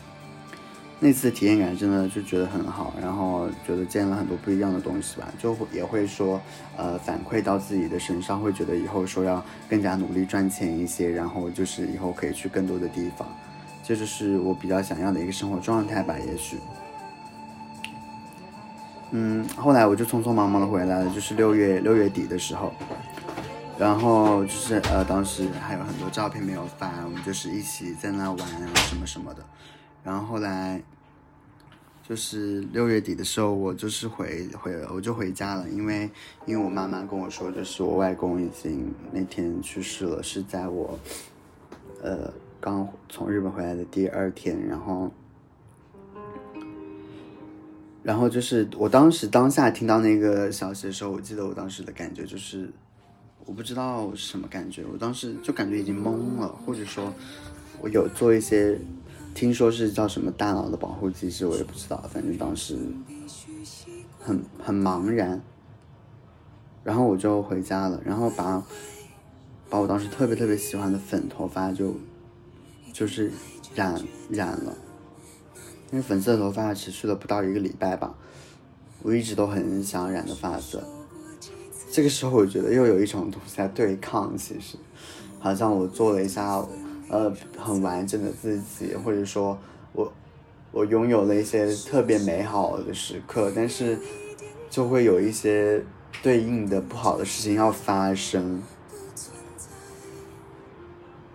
[0.99, 6.41] 那次体验感真的就觉得很好，然后觉得见了很多不一样的东西吧，就也会说，
[6.77, 13.29] 呃，反馈到自己的身上，会觉得以后说要更加努力赚钱一些，然后就是以后可以去更多的地方。
[13.87, 16.59] 这就是我比较想要的一个生活状态吧，也许。
[19.11, 22.73] 嗯，后来我就匆匆忙忙的回来了，就是六月六月底的时候，
[23.79, 29.45] 然后就是呃，当时还有很多照片没有发，我们就是一起在那玩啊什么什么的。
[30.03, 30.83] 然后后来
[32.09, 36.11] 就是六月底的时候，我就是回回我就回家了，因为
[36.47, 40.99] 因为我妈妈跟我说，就是我外公已经那天去世了，是在我
[42.03, 42.33] 呃。
[42.65, 45.11] 刚从日本回来的第二天，然后，
[48.03, 52.73] 然后就是我当时当下听到那个消息的时候，我记得我当时的感觉就是，
[53.45, 57.13] 我不知道什么感觉，我当时就感觉已经懵了，或者说，
[57.83, 58.81] 我有做一些，
[59.35, 62.79] 听说是叫什么大脑的保护机制，我也不知道，反正当时
[64.19, 65.39] 很很茫然，
[66.83, 68.65] 然后我就回家了，然后把
[69.69, 71.95] 把我当时特别特别喜欢的粉头发就。
[72.95, 73.33] 就是
[73.75, 74.73] 染染了，
[75.91, 78.15] 因为粉色头发持续了不到一个礼拜吧，
[79.03, 80.81] 我一直都很想染的发色。
[81.91, 84.77] 这个时候我觉得又有一种东西在对抗，其实
[85.41, 86.65] 好像我做了一下，
[87.09, 89.59] 呃，很完整的自己，或者说
[89.93, 90.13] 我
[90.71, 93.99] 我拥有了一些特别美好的时刻，但是
[94.71, 95.83] 就会有一些
[96.23, 98.63] 对应的不好的事情要发生。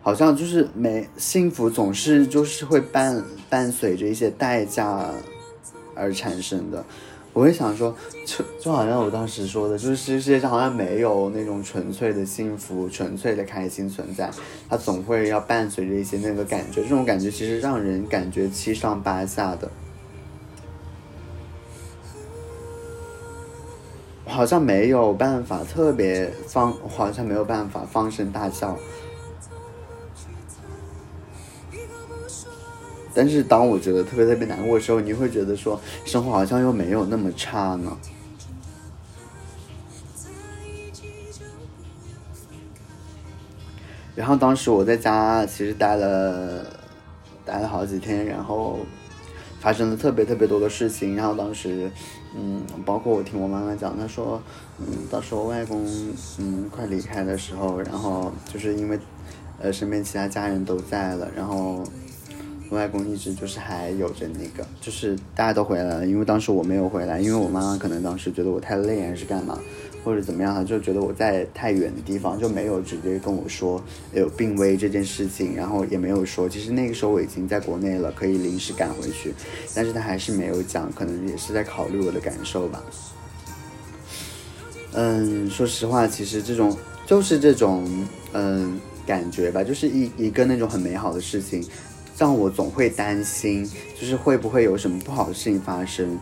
[0.09, 5.07] 好像就是没幸福，总是就是会伴伴随着一些代价
[5.93, 6.83] 而产生的。
[7.31, 7.95] 我会想说，
[8.25, 14.31] 就就好像我当时说的，就是世界上好像没有那种纯粹的幸福、纯粹的开心存在，
[14.67, 16.81] 它总会要伴随着一些那个感觉。
[16.81, 19.69] 这种感觉其实让人感觉七上八下的，
[24.25, 28.75] 好像没有办法特别放，好像没有办法放声大笑。
[33.13, 37.97] 但是当我觉得特别特别难过的时候，你会觉得说生活好像又没有那么差呢。
[44.15, 46.65] 然后当时我在家其实待了
[47.45, 48.79] 待了好几天，然后
[49.61, 51.15] 发生了特别特别多的事情。
[51.15, 51.89] 然后当时，
[52.35, 54.41] 嗯，包括我听我妈妈讲，她说，
[54.77, 55.85] 嗯，到时候外公
[56.37, 58.99] 嗯快离开的时候，然后就是因为
[59.57, 61.81] 呃身边其他家人都在了，然后
[62.69, 69.59] 我外公一直就是还有着那个，就是大家都回来了，因为当时我没有回来，因为我妈妈可能当时觉得我太累还是干嘛。
[70.01, 79.33] 或者怎么样，她就觉得我在太远的地方，就没有直接跟我说有病危这件事情，然后也没有说，其实那个时候我已经在国内了，可以临时赶回去，
[79.75, 82.81] 但是他还是没有讲，可能也是在考虑我的感受吧。
[84.93, 91.61] 嗯，说实话，其实这种就是这种嗯感觉吧，就是一一个那种很美好的事情，
[92.19, 93.65] 让我总会担心，
[93.99, 96.19] 就是会不会有什么不好的事情发生，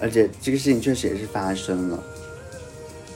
[0.00, 2.00] 而且这个事情确实也是发生了。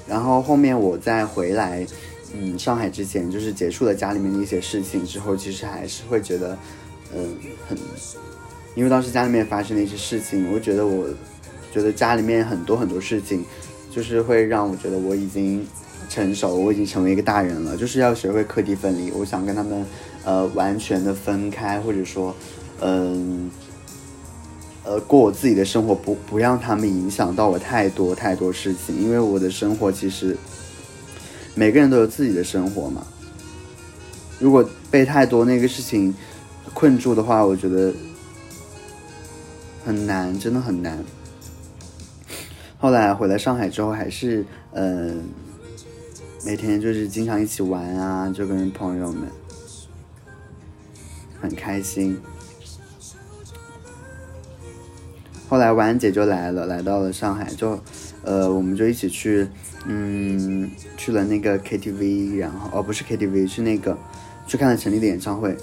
[0.08, 1.86] 然后后面我再回来，
[2.34, 6.58] 嗯，上海之前就是结束了家里面的一些事情之后，其实还是会觉得，
[7.14, 7.36] 嗯，
[7.68, 7.78] 很，
[8.74, 11.06] 因为当时家里面发生的一些事情，我觉得我，
[11.72, 13.44] 觉得家里面很多很多事情，
[13.88, 15.64] 就是会让我觉得我已经
[16.08, 19.12] 成熟，我已经成为一个大人了，就是要学会课题分离。
[19.12, 19.86] 我想跟他们，
[20.24, 22.34] 呃，完全的分开，或者说，
[22.80, 23.50] 嗯。
[24.84, 30.36] 呃，过我自己的生活，不不让他们影响到我太多太多事情，因为我的生活其实
[31.54, 33.06] 每个人都有自己的生活嘛。
[34.40, 36.12] 如果被太多那个事情
[36.74, 37.94] 困住的话，我觉得
[39.84, 40.98] 很难，真的很难。
[42.76, 45.14] 后来回来上海之后，还是呃
[46.44, 49.28] 每天就是经常一起玩啊，就跟朋友们
[51.42, 52.18] 很开心。
[55.48, 57.78] 后来婉姐就来了，来到了上海，就，
[58.22, 59.46] 呃，我们就一起去，
[59.84, 63.98] 嗯，去了那个 KTV，然后哦不是 KTV，是那个，
[64.46, 65.54] 去看了陈粒的演唱会。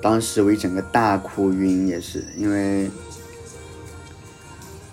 [0.00, 2.90] 当时我一整个大哭晕，也是因为，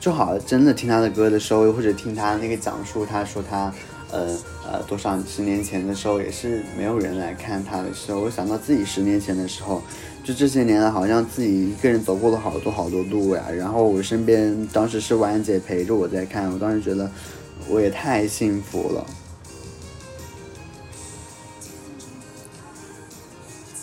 [0.02, 3.74] 就好真的听他的歌的时候，或者听他那个讲述，他说他，
[4.12, 4.38] 呃
[4.70, 9.82] 呃多少十年前的时候，也是没有人来看他的时候，我想到自己十年前的时候。
[10.24, 13.44] 就这些年来，好像自己一个人走过了好多好多路呀。
[13.50, 17.10] 然后我身边当时是婉姐陪着我在看，我当时觉得
[17.68, 19.06] 我也太幸福了，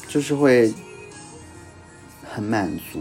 [0.06, 0.72] 就是会
[2.22, 3.00] 很满足。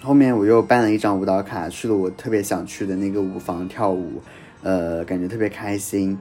[0.00, 4.22] 后面我又办了一张舞蹈卡，去了我特别想去的那个舞房跳舞，
[4.62, 6.16] 呃，感觉特别开心。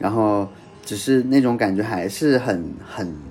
[0.00, 0.48] 然后
[0.84, 3.27] 只是那种感觉还是很很。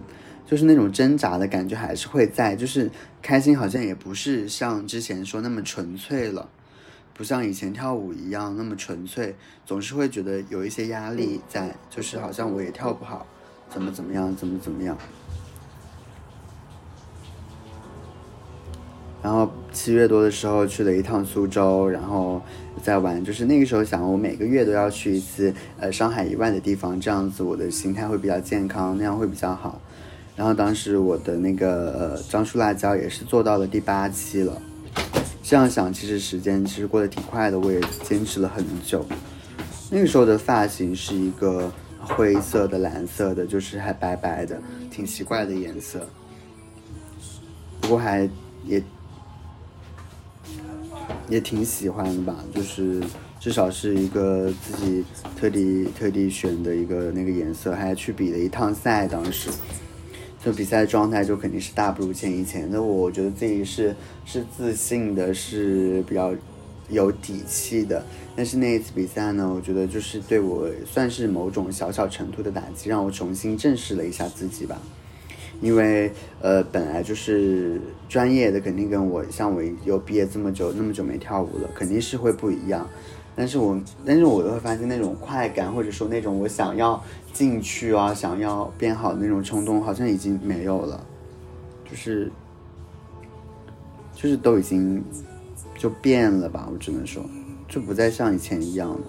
[0.48, 2.90] 就是那种挣扎的感觉还是会在，就是
[3.22, 6.50] 开心好像也不是像之前说那么纯粹了，
[7.14, 9.36] 不像以前跳舞一样那么纯粹，
[9.66, 13.28] 总是会觉得有一些压力在，就是好像我也跳不好，
[13.70, 14.98] 怎么怎么样，怎么怎么样。
[19.22, 22.42] 然后七月多的时候去了一趟苏州，然后
[22.82, 29.82] 在玩，就是那个时候想我每个月都要去一次，呃，上海以外的地方，这样子我的心态会比较健康，那样会比较好。
[30.38, 34.62] 然后当时我的那个呃樟树辣椒也是做到了第八期了，
[35.42, 39.04] 这样想其实时间其实过得挺快的，我也坚持了很久。
[39.90, 44.62] 那个时候的发型是一个灰色的、蓝色的，就是还白白的，
[44.92, 46.08] 挺奇怪的颜色。
[47.82, 48.30] 不过还
[48.64, 48.84] 也
[51.28, 53.02] 也挺喜欢的吧，就是
[53.40, 55.04] 至少是一个自己
[55.36, 59.50] 特地特地选的一个那个颜色，还去比了一趟赛，当时。
[60.48, 63.94] 就比赛状态就肯定是大不如前以前，那我觉得自己是
[64.24, 66.34] 是自信的，是比较
[66.88, 68.02] 有底气的。
[68.34, 74.82] 但是那一次比赛呢，我觉得就是对我算是某种小小程度的打击，让我重新正视了一下自己吧。
[75.60, 82.90] 因为呃，本来就是专业的，肯定跟我像我又毕业这么久，那么久没跳舞了，肯定是会不一样。
[83.38, 87.02] 但是我但是我会发现那种快感，或者说那种我想要。
[87.34, 91.06] 进去啊，想要变好的那种冲动好像已经没有了，
[91.88, 92.32] 就是，
[94.16, 95.04] 就是都已经
[95.78, 97.24] 就变了吧，我只能说，
[97.68, 99.02] 就不再像以前一样了。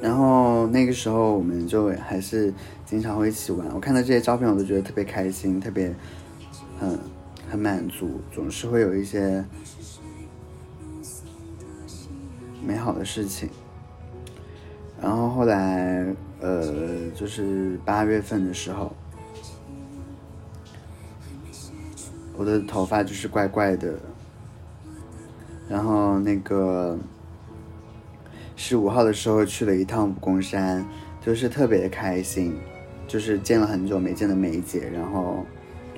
[0.00, 2.54] 然后那个时候我们就还是
[2.86, 5.94] 经常会一起玩，我看到这些照片我都觉得特别开心，特别
[6.80, 6.98] 很
[7.56, 9.44] 满足，总是会有一些。
[12.66, 13.48] 美好的事情，
[15.00, 16.04] 然后后来
[16.40, 18.92] 呃，就是八月份的时候，
[22.36, 23.94] 我的头发就是怪怪的，
[25.68, 26.98] 然后那个
[28.56, 30.84] 十五号的时候去了一趟武功山，
[31.24, 32.58] 就是特别的开心，
[33.06, 35.46] 就是见了很久没见的梅姐，然后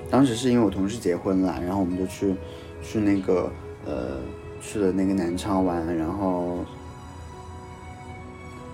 [0.09, 2.35] 当时是因为我同事结婚了，然后我们就去
[2.81, 3.51] 去那个
[3.85, 4.17] 呃
[4.61, 6.65] 去了那个南昌玩，然后。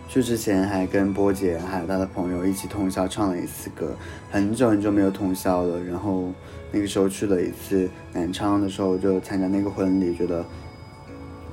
[0.07, 3.93] 去之前还跟波姐还有她的朋友一起通宵唱了一次歌，
[4.31, 5.83] 很久很久没有通宵了。
[5.83, 6.31] 然后
[6.71, 10.45] 那个时候去了一次南昌的时候，就参加那个婚礼，觉得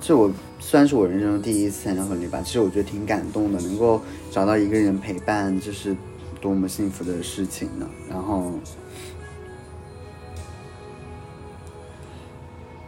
[0.01, 0.30] 这我
[0.61, 2.41] 算是我人生中第一次参加婚礼吧。
[2.45, 5.97] 其实我觉得挺感动的，能够找到一个人陪伴，这是
[6.41, 7.89] 多么幸福的事情呢。
[8.09, 8.53] 然后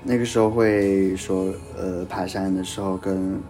[0.04, 3.40] 那个时候会说，呃，爬山的时候跟。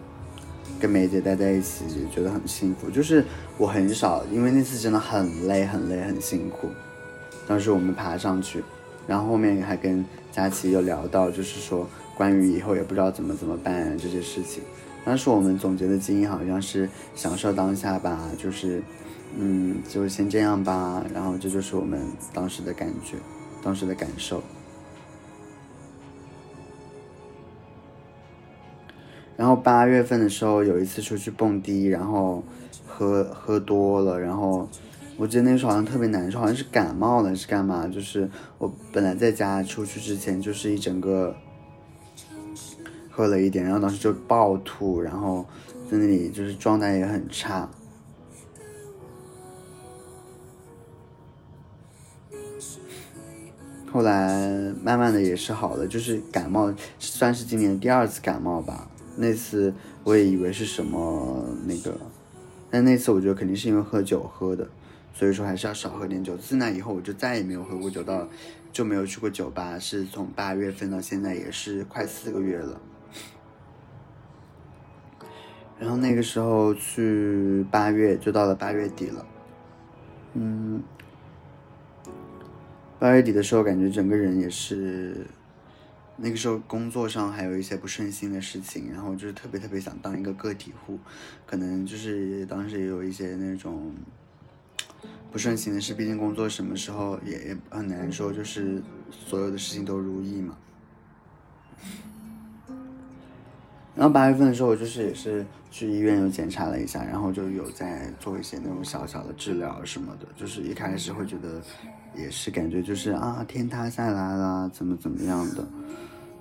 [0.80, 1.84] 跟梅姐待在一起，
[2.14, 2.90] 觉得很幸福。
[2.90, 3.24] 就是
[3.56, 6.68] 我很少，因为那次真的很累，很累，很辛苦。
[7.46, 8.62] 当时我们爬上去，
[9.06, 14.62] 然后后面还跟佳琪有聊到，就是说关于以后也不知道怎么怎么办这些事情。
[15.06, 18.82] 当时我们总结的经验好像是享受当下吧，就是
[19.38, 21.02] 嗯，就先这样吧。
[21.14, 22.02] 然后这就是我们
[22.34, 23.16] 当时的感觉，
[23.62, 24.42] 当时的感受。
[29.36, 32.42] 然后八月份的时候有一次出去蹦迪，然后
[32.86, 34.68] 喝喝多了，然后
[35.16, 37.88] 我记得那时候好像特别难受，好像是感冒了是干嘛？
[37.88, 41.34] 就是我本来在家出去之前就是一整个
[43.10, 45.44] 喝了一点，然后当时就暴吐，然后
[45.90, 47.68] 在那里就是状态也很差。
[53.90, 58.88] 后来慢慢的也是好了，就是感冒算是今年第二次感冒吧。
[59.16, 61.96] 那次我也以为是什么那个，
[62.70, 64.68] 但那次我觉得肯定是因为喝酒喝的，
[65.12, 66.36] 所以说还是要少喝点酒。
[66.36, 68.28] 自那以后我就再也没有喝过酒，到
[68.72, 69.78] 就没有去过酒吧。
[69.78, 72.80] 是从八月份到现在也是快四个月了。
[75.78, 79.26] 然后那个时候去八月就到了八月底了，
[80.34, 80.82] 嗯，
[82.98, 85.26] 八月底的时候感觉整个人也是。
[86.16, 90.98] 那个时候工作上还有一些不顺心的事情，然后就是特别特别想当一个个体户，
[91.44, 93.92] 可能就是当时也有一些那种
[95.32, 100.56] 不顺心的事，毕竟工作什么时候也也很难说，就是所有的事情都如意嘛。
[103.96, 111.62] 然后八月份的时候，我就是也是去医院又检查了一下，然后就有在做一些那种小小的治疗什么的，就是一开始会觉得
[112.16, 115.64] 也是感觉就是啊天塌下来了，怎么怎么样的。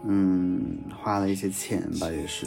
[0.06, 2.46] 嗯，花了一些钱吧，也是，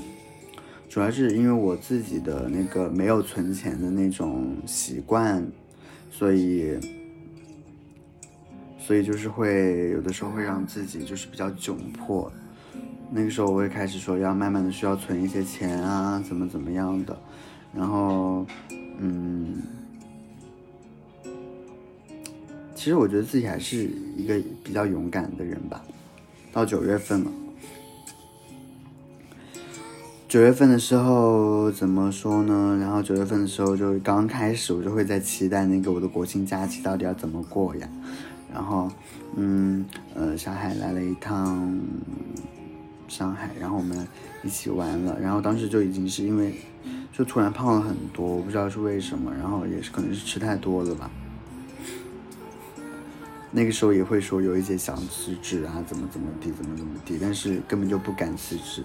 [0.90, 5.42] 主要是因为我自己的那个没有存钱的那种习惯，
[6.10, 6.78] 所以，
[8.78, 12.30] 所以就是会有的时候会让自己就是比较窘迫。
[13.10, 17.18] 那个时候我也开始说要慢慢的需要存一些钱啊，怎么怎么样的，
[17.74, 18.44] 然后，
[18.98, 19.62] 嗯，
[22.74, 25.82] 其实我觉得自己还是一个比较勇敢的人吧。
[26.52, 27.30] 到九月份了。
[30.28, 32.76] 九月份的时候怎么说呢？
[32.80, 37.88] 然后九月份的时候就刚开始，我就会在期待那个我的国庆假期到底要怎么过呀。
[38.52, 38.90] 然后，
[39.36, 39.84] 嗯，
[40.14, 41.80] 呃，小海来了一趟
[43.08, 44.06] 上海，然后我们
[44.42, 45.18] 一起玩了。
[45.20, 46.54] 然后当时就已经是因为
[47.12, 49.32] 就突然胖了很多，我不知道是为什么。
[49.34, 51.10] 然后也是可能是吃太多了吧。
[53.52, 58.84] 那个时候也会说有一些想辞职啊，怎么怎么地，怎么怎么地，但是根本就不敢辞职。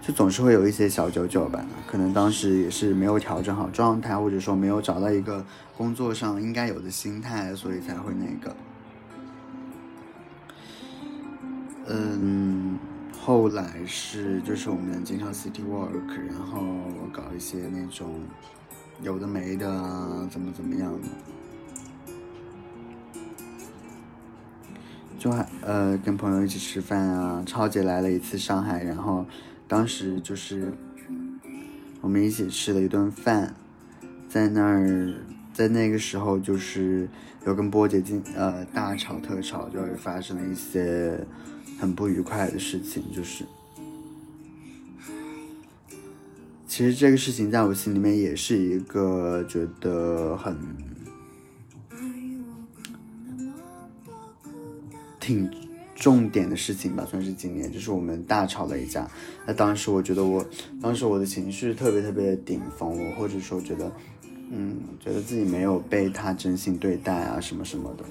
[0.00, 5.44] 就总是会有一些小九九吧，可能当时也是没有调整好状态，或者说没有找到一个
[5.76, 8.56] 工作上应该有的心态，所以才会那个。
[11.90, 12.78] 嗯，
[13.28, 16.64] 后来是就是我们经常 city work，然后
[17.12, 18.22] 搞一些那种
[19.02, 21.08] 有的没的啊，怎么怎么样的，
[25.18, 29.26] 就还呃跟朋友一起吃饭啊，超姐来了一次上海，然后。
[29.68, 30.72] 当时就是
[32.00, 33.54] 我们一起吃了一顿饭，
[34.26, 35.12] 在那儿，
[35.52, 37.06] 在那个时候就是
[37.44, 41.22] 有跟波姐进呃大吵特吵，就发生了一些
[41.78, 43.02] 很不愉快的事情。
[43.12, 43.44] 就是，
[46.66, 50.56] 其实这个事情在我心里面也是一个觉得很
[55.20, 55.50] 挺
[55.94, 59.08] 重点的事情吧，算是今年，就是我们大吵了一架。
[59.46, 60.44] 那当时我觉得我，
[60.80, 63.92] 当时我的情绪特别特别的顶峰，我或者说觉得，
[64.50, 68.04] 嗯，觉得自己没有被他真心对待啊，什么什么的，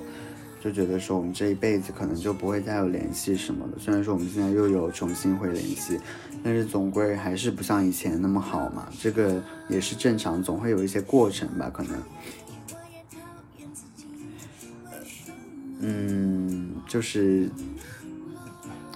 [0.67, 3.79] 就觉得说我们这一辈子可能就不会再有联系什么的。
[3.79, 5.97] 虽然说我们现在又有重新会联系，
[6.43, 8.87] 但是总归还是不像以前那么好嘛。
[8.99, 12.03] 这个也是正常，总会有一些过程吧，可能。
[15.79, 17.49] 嗯，就是。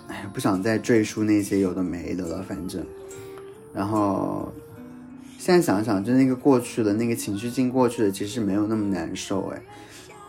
[0.07, 2.85] 哎不想再赘述那些有的没的了，反正，
[3.73, 4.51] 然后
[5.37, 9.61] 现在想想，就那个过去的那个情绪进过去的，其实没有那么难受哎。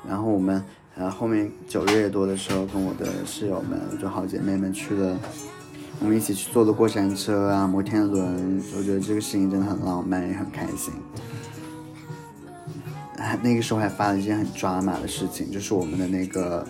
[0.08, 0.62] 然后我们
[0.96, 5.18] 呃后面九月多的时候，跟我的室友们就好姐妹们去了，
[6.00, 10.92] 我们一起去坐的过山车啊，摩天轮，我觉得这个事情真的很浪漫，也很开心。
[13.42, 16.66] 那个时候还发了一件很抓马的事情，就是我们的那个。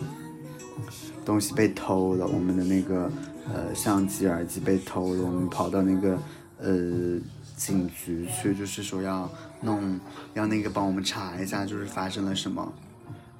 [1.24, 3.08] 东西被偷了，我们的那个
[3.46, 6.18] 呃相机、耳机被偷了，我们跑到那个
[6.58, 7.16] 呃
[7.56, 10.00] 警局去，就是说要弄，
[10.34, 12.72] 要那个帮我们查一下，就是发生了什么。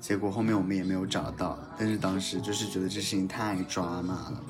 [0.03, 4.43] 结果后面我们也没有找到，但是当时就是觉得这事情太抓马了。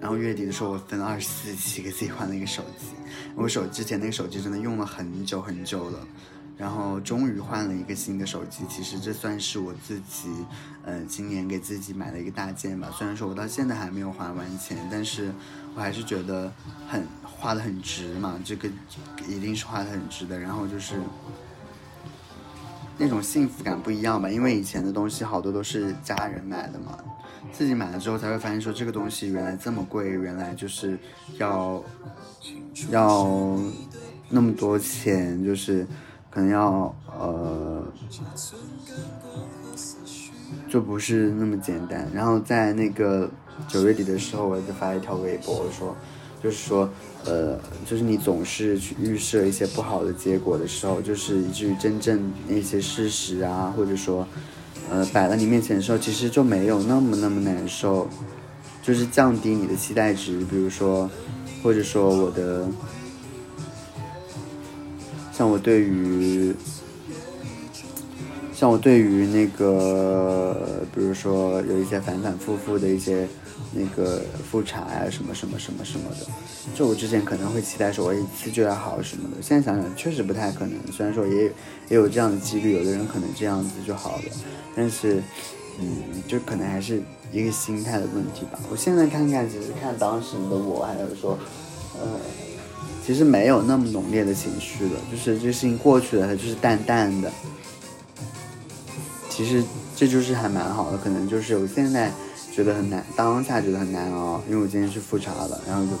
[0.00, 2.86] 然后月底的时候，我分了二十四期给自己换了一个手机，
[3.36, 6.08] 我手之前那个手机真的用了很久很久了。
[6.56, 10.28] 然后终于换了一个新的手机，其实这算是我自己，
[10.84, 12.90] 呃，今年给自己买了一个大件吧。
[12.96, 15.32] 虽然说我到现在还没有还完钱，但是
[15.74, 16.52] 我还是觉得
[16.88, 18.68] 很花的很值嘛，这个
[19.28, 20.38] 一定是花的很值的。
[20.38, 21.00] 然后就是
[22.98, 26.98] 那种幸福感不一样吧，因为以前的东西好多都是家人买的嘛，
[27.52, 30.98] 自己买了之后才会发现说这个东西原来这么贵，原来就是
[31.38, 31.82] 要
[32.90, 33.58] 要
[34.28, 35.86] 那么多钱，就是。
[36.34, 37.84] 可能要呃，
[40.66, 42.10] 就不是那么简单。
[42.14, 43.30] 然后在那个
[43.68, 45.94] 九月底的时候，我就发了一条微博，我说，
[46.42, 46.88] 就是说，
[47.24, 54.26] 呃，就是你总是去预设一些不好的结果的时候，就是以至于真正那些事实啊，或者说，
[54.90, 58.08] 呃，摆在你面前的时候，其实就没有那么那么难受，
[58.82, 60.40] 就是降低你的期待值。
[60.50, 61.08] 比如说，
[61.62, 62.66] 或者说我的。
[65.34, 66.54] 像我对于，
[68.54, 73.26] 像我对于那个，比如说有一些反反复复的一些
[73.72, 76.26] 那个复查呀，什么什么什么什么的，
[76.74, 80.92] 就我之前可能会期待说我一次就要好什么的，现在想想确实不太可能。
[80.92, 84.22] 虽然说也也有这样的几率，有的人可能这样子就好了，
[84.74, 85.22] 但是，
[85.80, 85.86] 嗯，
[86.26, 87.02] 就可能还是
[87.32, 88.58] 一个心态的问题吧。
[88.70, 91.38] 我现在看看，其实看当时的我，还有说，
[92.00, 92.08] 呃。
[93.04, 97.28] 其实没有那么浓烈的情绪了，就是这事情过去了，它就是淡淡的。
[99.28, 99.60] 其实
[99.96, 102.12] 这就是还蛮好的，可能就是我现在
[102.54, 105.92] 觉得很难，当下觉得很难熬，因为我今天去复查了，然后就，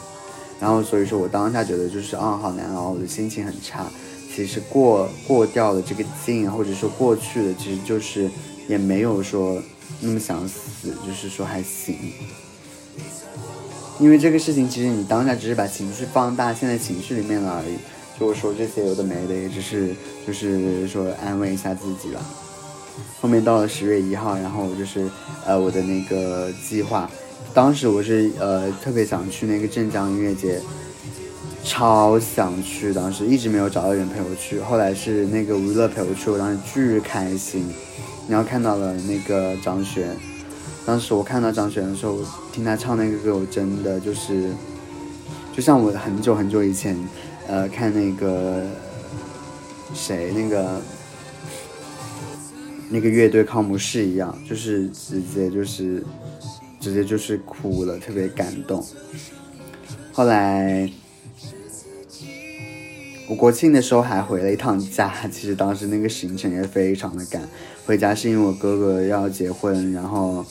[0.60, 3.86] 然后所以说我当下觉得就是啊好难熬，我的心情很差。
[4.34, 8.30] 其实过过掉了这个劲，或者说过去的，其实就是
[8.68, 9.60] 也没有说
[10.00, 11.96] 那么想死，就是说还行。
[13.98, 17.76] 因为这个事情，其实你当下只是把情绪放大，现在情绪里面了而已。
[18.18, 19.94] 就说这些有的没的，也只是
[20.26, 22.20] 就是说安慰一下自己吧。
[23.20, 25.08] 后面到了十月一号，然后就是
[25.46, 27.10] 呃我的那个计划，
[27.54, 30.60] 当时我是呃特别想去那个镇江音乐节，
[31.64, 34.60] 超想去，当时一直没有找到人陪我去。
[34.60, 37.66] 后来是那个吴乐陪我去，我当时巨开心。
[38.28, 40.16] 然后看到了那个张悬。
[40.86, 42.18] 当时我看到张悬的时候，
[42.52, 44.50] 听他唱那个歌，我真的就是，
[45.52, 46.96] 就像我很久很久以前，
[47.48, 48.62] 呃，看那个
[49.92, 50.80] 谁那个
[52.92, 56.04] 那个乐队康姆士一样，就是直接就是
[56.78, 58.84] 直接就是哭了，特别感动。
[60.12, 60.88] 后来
[63.28, 67.48] 我国庆的时候还回了一趟家，其实当时那个行程也非常的赶，
[67.86, 70.44] 回家是因为我哥哥要结婚，然后。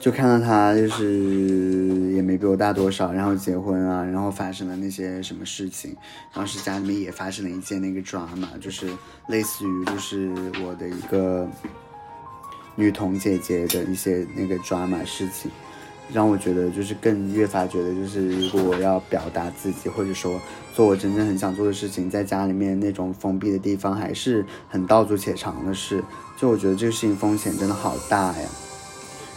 [0.00, 5.94] 就看到他就是也没比我大多少，然后结婚啊，然后发生了那些什么事情，
[6.32, 8.88] 当时家里面也发生了一件那个 drama，就是
[9.28, 10.32] 类似于就是
[10.64, 11.46] 我的一个
[12.76, 15.50] 女童姐姐的一些那个 drama 事情，
[16.10, 20.40] 让我觉得就是更越发觉得就是如果我要表达自己或者说
[20.74, 26.02] 做我真正很想做的事情，在家里面那种封闭的地方还是很道阻且长的事，
[26.38, 28.48] 就我觉得这个事情风险真的好大呀。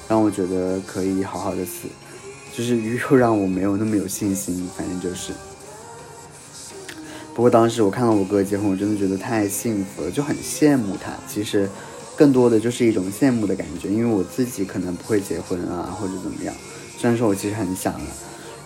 [0.07, 1.87] 让我觉得可以好好的死，
[2.55, 4.69] 就是又让我没有那么有信心。
[4.77, 5.31] 反正就是，
[7.33, 11.13] 不过当时我看到我哥结婚，我真的觉得太幸福了，就很羡慕他。
[11.27, 11.69] 其实，
[12.15, 16.53] 更多的就是一种羡慕的感觉，因为我自己可能不会结婚啊，或者怎么样。
[16.97, 18.07] 虽然说我其实很想了，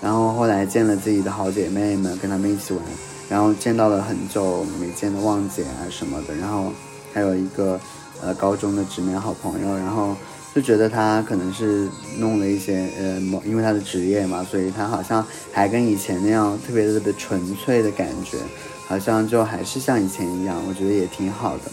[0.01, 2.83] 然后后来见了自己的好姐妹们，跟她们一起玩，
[3.29, 6.73] 然后见到了很久没见的旺姐啊什么的，然后
[7.13, 7.79] 还有一个
[8.21, 10.15] 呃高中的直面好朋友，然后
[10.57, 11.87] 就觉得他可能是
[12.17, 18.39] 弄了一些呃某，因为他的职业嘛，所以他好像还跟以前那样特别特别纯粹的感觉，
[18.87, 21.65] 好像就还是像以前一样，我觉得也挺好的。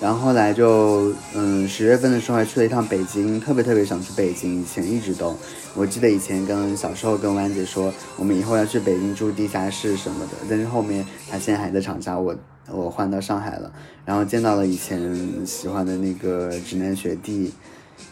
[0.00, 4.62] 然后后来就，嗯，十月份的时候还去了一趟北京，特别特别想去北京。
[4.62, 5.36] 以前一直都，
[5.74, 10.32] 我记得以前跟小时候跟弯姐说，我们以后要去北京住地下室什么的。
[10.48, 12.34] 但是后面他现在还在长沙，我
[12.70, 13.70] 我换到上海了，
[14.06, 17.52] 然后见到了以前喜欢的那个直男学弟。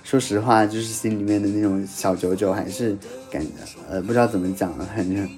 [0.04, 2.96] 说实话，就是心里面的那种小九九还是
[3.30, 3.50] 感觉，
[3.88, 5.28] 呃，不知道怎么讲了，反正，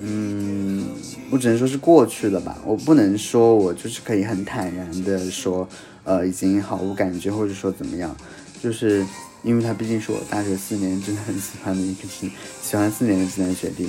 [0.00, 0.84] 嗯。
[1.30, 5.68] 我只能说是过去了吧，我不能说我就是可以很坦然的说，
[6.04, 8.14] 呃，已经毫无感觉，或者说怎么样，
[8.62, 9.04] 就是
[9.42, 12.30] 因为他毕竟是我大学四年真的很喜欢的一个是
[12.62, 13.88] 喜欢四年的直男学弟，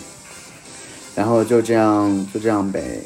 [1.14, 3.02] 然后就这样就这样呗，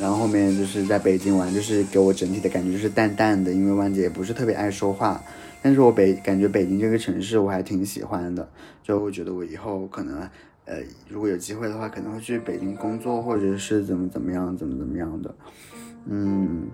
[0.00, 5.22] 然后后面就是在北京玩，就是给我整体的感觉就是淡淡的，因为万姐也不是特别爱说话，
[5.62, 8.48] 但是我北感觉北京这个城市我还挺喜欢的，
[8.82, 10.28] 就我觉得我以后可能。
[10.68, 10.78] 呃，
[11.08, 15.32] 如果有机会的话，可能会去北京工作，或者是怎么怎么样，怎么怎么样的，
[16.06, 16.66] 嗯，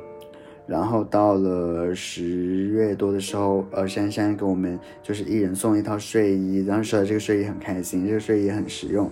[0.67, 2.25] 然后到了十
[2.69, 9.11] 月多的时候，呃，珊珊给我们就是一人送一套睡衣，当时这个睡衣很开心，这个睡衣很实用，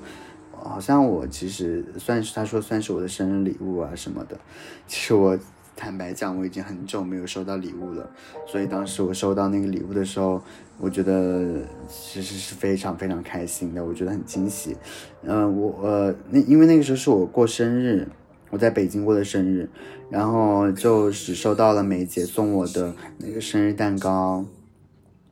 [0.64, 4.38] 好像我其实算是他说算是我的生日礼物啊什么的，
[4.86, 5.38] 其实我。
[5.76, 8.11] 坦白讲，我已经很久没有收到礼物了，
[8.46, 10.42] 所以当时我收到那个礼物的时候，
[10.78, 14.76] 我觉得其实是非常非常开心的，我觉得很惊喜。
[15.22, 18.06] 嗯，我呃，那因为那个时候是我过生日，
[18.50, 19.70] 我在北京过的生日，
[20.11, 24.44] 然后就只收到了梅姐送我的那个生日蛋糕，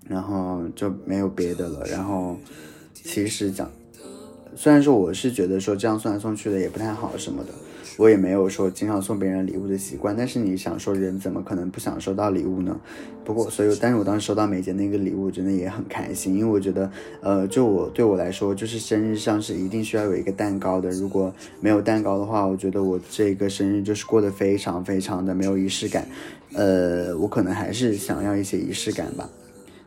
[0.07, 1.85] 然后就没有别的了。
[1.91, 2.39] 然后
[2.95, 3.71] 其实讲，
[4.55, 7.51] 虽然说我是觉得说这样送来送去的也不太好什么的。
[7.97, 12.79] 我也没有说经常送别人礼物的习惯，但是你想说人怎么可能不想收到礼物呢？
[13.25, 16.89] 不过，所以，但是我当时收到梅姐那个礼物，真的也很开心，因为我觉得，
[17.21, 26.07] 呃，就我对我来说，就是生日上是一定需要有一个蛋糕的，如果没有蛋糕的话，我觉得我这个生日就是过得非常非常的没有仪式感，
[26.55, 29.29] 呃，我可能还是想要一些仪式感吧。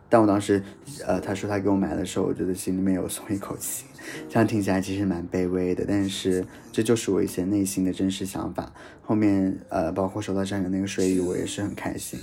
[0.09, 0.62] 但我当时，
[1.07, 3.86] 呃，他说他给我买的时候，我觉得心里面有松一口气。
[4.30, 8.72] 这样听起来其实蛮卑微的，但是这就是我一些内心的真实想法。
[9.04, 12.20] 后面呃，包括收到这样的那个睡衣，我也是很开心。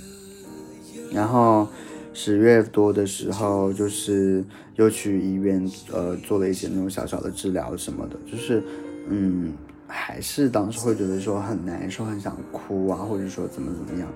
[1.11, 1.67] 然后
[2.13, 4.43] 十月多的时候，就是
[4.75, 8.63] 又去医院呃做了一些那种小小的治疗什么的，就是
[9.07, 9.53] 嗯，
[9.87, 14.09] 还是当时会觉得说很难受，很想哭啊，或者说怎么怎么样。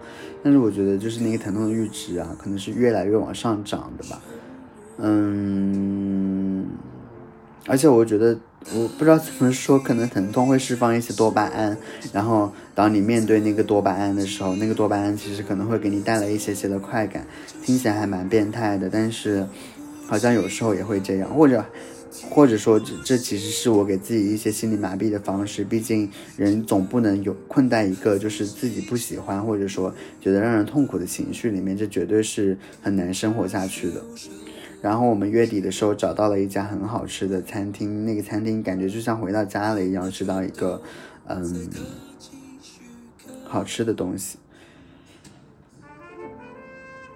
[0.44, 4.22] 但是我觉得就是那个疼痛的阈值啊，可能是越来越往上涨的吧，
[4.98, 6.33] 嗯。
[7.66, 8.38] 而且我觉得，
[8.76, 11.78] 我不知道怎么说，可能疼痛会释放一些多巴胺，
[12.12, 17.26] 然后当你面对那个多巴胺的时候，那个多巴胺其实可能会给你带来一些些的快感，
[17.64, 19.48] 听起来还蛮变态的，但是
[20.08, 21.64] 好像有时候也会这样，或者
[22.30, 34.04] 或者说这这其实是我给自己一些心理麻痹的方式，毕竟人总不能有困在一个就是自己不喜欢或者说觉得让人痛苦的情绪里面，这绝对是很难生活下去的。
[34.84, 40.82] 然后我们月底的时候找到了一家很好吃的餐厅，那个餐厅感觉就像回到家了一样，吃到一个
[41.26, 41.70] 嗯
[43.46, 44.38] 好吃的东西。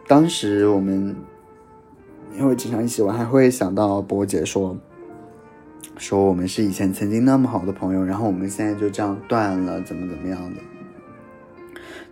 [0.08, 1.14] 当时我们
[2.40, 4.78] 因为经常一起玩，还会想到波姐说
[5.98, 10.62] 说我们是以前曾经那么好的朋友，然后我们现在就这样断了，怎么怎么样的。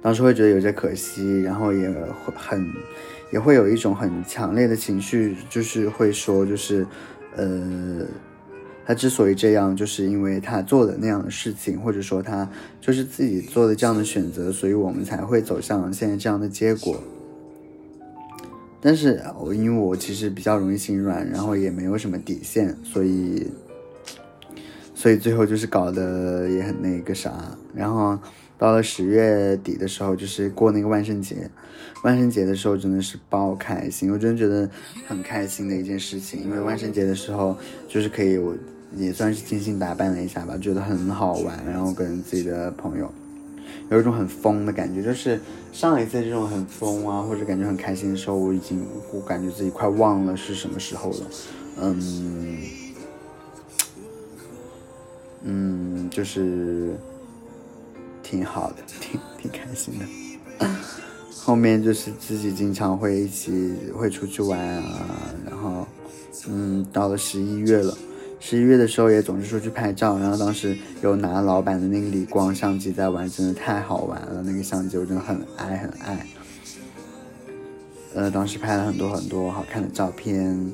[0.01, 2.74] 当时会觉得有些可惜，然后也会很。
[3.32, 6.86] 也会有一种很强烈的情绪，就是会说，就是，
[7.36, 8.05] 呃，
[8.86, 12.49] 他之所以这样，就是因为他做的那样的事情，或者说他
[12.80, 17.01] 就是自己做的这样的选择，所以我们才会走向现在这样的结果。
[18.80, 23.51] 但是我因为我其实比较容易心软，然后也没有什么底线，所以，
[24.93, 28.17] 所以最后就是搞得也很那个啥，然后。
[28.57, 31.49] 到了十月底的时候，就是过那个万圣节，
[32.06, 34.70] 万圣节的时候真的是爆开心，我真的觉得
[35.08, 36.43] 很开心的一件事情。
[36.43, 38.56] 因为万圣节的时候，就是可以我
[38.95, 43.12] 也算是精心打扮了一下吧，觉得很好玩，然后跟自己的朋友
[43.89, 45.01] 有一种很疯的感觉。
[45.01, 45.39] 就是
[45.74, 51.28] 上一次这种很疯啊，或者感觉很开心的时候，我已经我感觉自己快忘了是什么时候了。
[51.82, 52.62] 嗯
[55.43, 56.95] 嗯，就是。
[58.22, 60.06] 挺好的，挺挺开心的。
[61.46, 65.86] 后面就是自己经常会一起会出去玩啊，然后，
[66.50, 67.96] 嗯，到了十一月了，
[68.39, 76.26] 十一月的时候也总是出去拍照，然后当时有拿老板的那个理光相机在玩，真的太好玩了，那个相机我真的很爱很爱。
[78.16, 80.74] 呃，当时拍了很多很多好看的照片，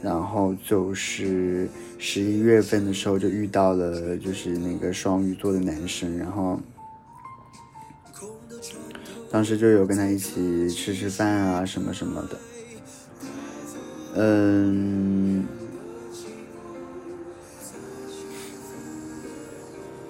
[0.00, 1.68] 然后就是
[1.98, 6.60] 十一月份的时候就遇到了就是那个双鱼座的男生，然后。
[9.34, 12.38] 当时就有跟他一起吃吃饭啊，什么什么的。
[14.14, 15.44] 嗯，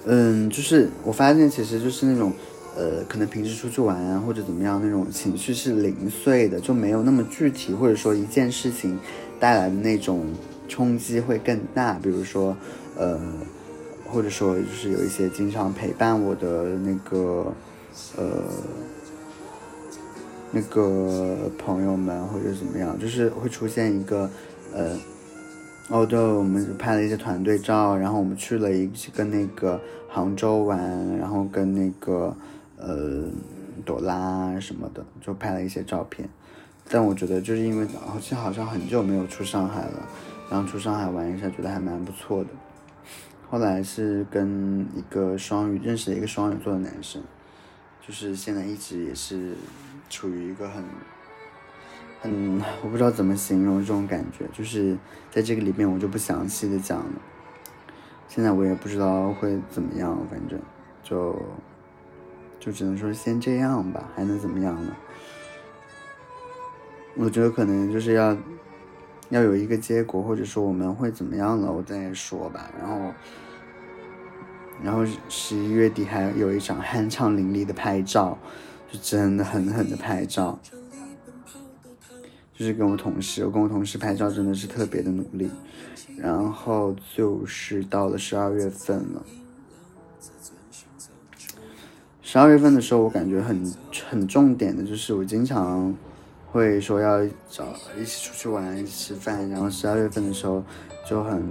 [0.05, 2.35] 嗯，就是我发现，其实就是那种，
[2.77, 8.99] 呃，可能平时出去玩啊，或者怎么样，那种情绪是零碎的，就没有那么具体，或者说一件事情
[9.41, 10.27] 带来的那种
[10.69, 11.95] 冲击会更大。
[11.95, 12.55] 比如说，
[12.95, 13.19] 呃，
[14.05, 17.55] 或者说就是有一些经常陪伴我的那个，
[18.19, 18.43] 呃。
[20.55, 24.31] 那个朋友们或者怎么样，就是会出现一个，
[24.73, 24.97] 呃，
[25.89, 30.79] 哦对，我们拍了一些团队照，然后我们去了一个那个杭州玩，
[31.19, 32.37] 然后跟那个
[32.79, 33.25] 呃
[33.85, 36.29] 朵拉什么的，就拍了一些照片。
[36.89, 40.09] 但我觉得就是因为好像好像很久没有出上海了，
[40.49, 42.51] 然后出上海玩一下，觉得还蛮不错的。
[43.51, 47.23] 后来是跟一个双鱼认识了一个双鱼座的男生，
[48.07, 49.55] 就是现在一直也是。
[50.09, 50.85] 处于一个很，
[52.21, 54.97] 很我不知道怎么形容这种感觉，就是
[55.31, 57.13] 在这个里面我就不详细的讲了。
[58.29, 60.61] 现在我也不知道会怎么样，反正
[61.03, 61.41] 就
[62.59, 64.97] 就只能说先这样吧，还能怎么样呢？
[67.17, 68.37] 我觉得可能就是要
[69.29, 72.71] 要有一个结果，或者说我们会怎么样了，我再说吧。
[72.81, 73.15] 然后
[74.83, 78.37] 然后十一月底还有一场 酣畅淋漓的拍照。
[79.01, 80.59] 真的狠狠的拍照，
[82.53, 85.51] 就是跟我同事，我跟我同事拍照真的是特别的努力。
[86.17, 89.25] 然后就是到了十二月份了，
[92.23, 93.75] 十二月份的时候，我感觉很
[94.09, 95.93] 很重点的就是我经常
[96.53, 99.49] 会说要找一起出去玩、一起吃饭。
[99.49, 100.65] 然后十二月份的时候
[101.09, 101.43] 就很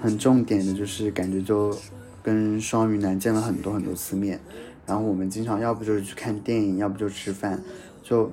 [0.00, 1.76] 很重点的就是感觉就
[2.22, 4.40] 跟双鱼男见了很多很多次面。
[4.88, 7.62] 然后我们经常要不就是去看电影，要不就吃饭，
[8.02, 8.32] 就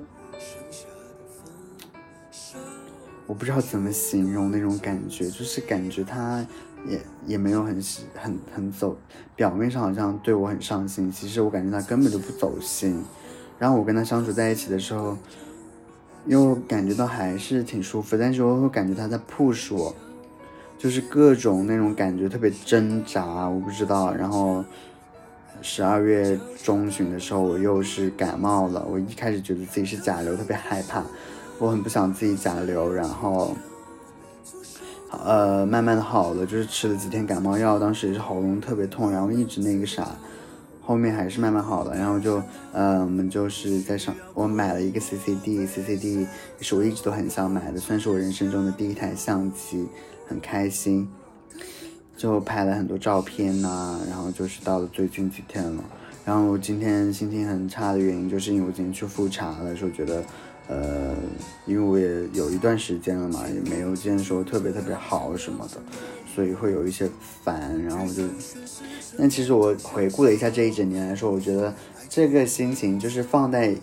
[3.28, 6.48] 我不知道怎么形容那种感觉，就是感觉他
[6.88, 7.84] 也也没有很
[8.16, 8.98] 很很走，
[9.36, 13.04] 表面上好像对我很上心，其实我感觉他根本就不走心。
[13.60, 15.18] 然后我跟他相处在一起的时候，
[16.26, 19.94] 又感觉到还是挺舒服，但是我会感觉他在 push 我，
[20.78, 24.64] 就是各种那种感觉特别挣扎，我不知道，然后。
[25.62, 28.86] 十二月中旬的时候，我又是感冒了。
[28.90, 31.04] 我一开始觉得自己是甲流，特别害怕，
[31.58, 32.92] 我很不想自己甲流。
[32.92, 33.56] 然后，
[35.12, 40.08] 呃，慢慢的好了，就是吃了几天感冒药，当时也是喉咙特别痛，然后一直那个啥，
[40.82, 41.96] 后面还是慢慢好了。
[41.96, 42.42] 然后就，
[42.72, 46.28] 呃，我们就是在上，我买了一个 CCD，CCD
[46.60, 49.88] 是我一直都很想买的，算是我人生中的第一台相机，
[50.28, 51.10] 很开心。
[52.18, 55.84] 就拍了很多照片呐，然后就是到了最近几天了，
[56.24, 60.24] 然后我今天心情很差的原因，就是因为我今天去复查了，说觉得，
[60.68, 61.14] 呃，
[61.66, 65.82] 因为我也有一段时间了嘛，也没有见说特别特别好什么的，
[66.34, 67.10] 所以会有一些
[67.44, 68.24] 烦，然后就，
[69.18, 71.74] 但其实我回顾了一下这一整年来说，我觉得
[72.10, 73.76] 这个心情就是放在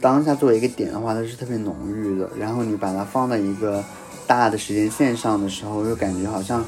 [0.00, 3.84] 当下作为一个点的话，它是特别浓郁的，然后你把它放在一个
[4.26, 6.64] 大的时间线上的时候，又感觉好像。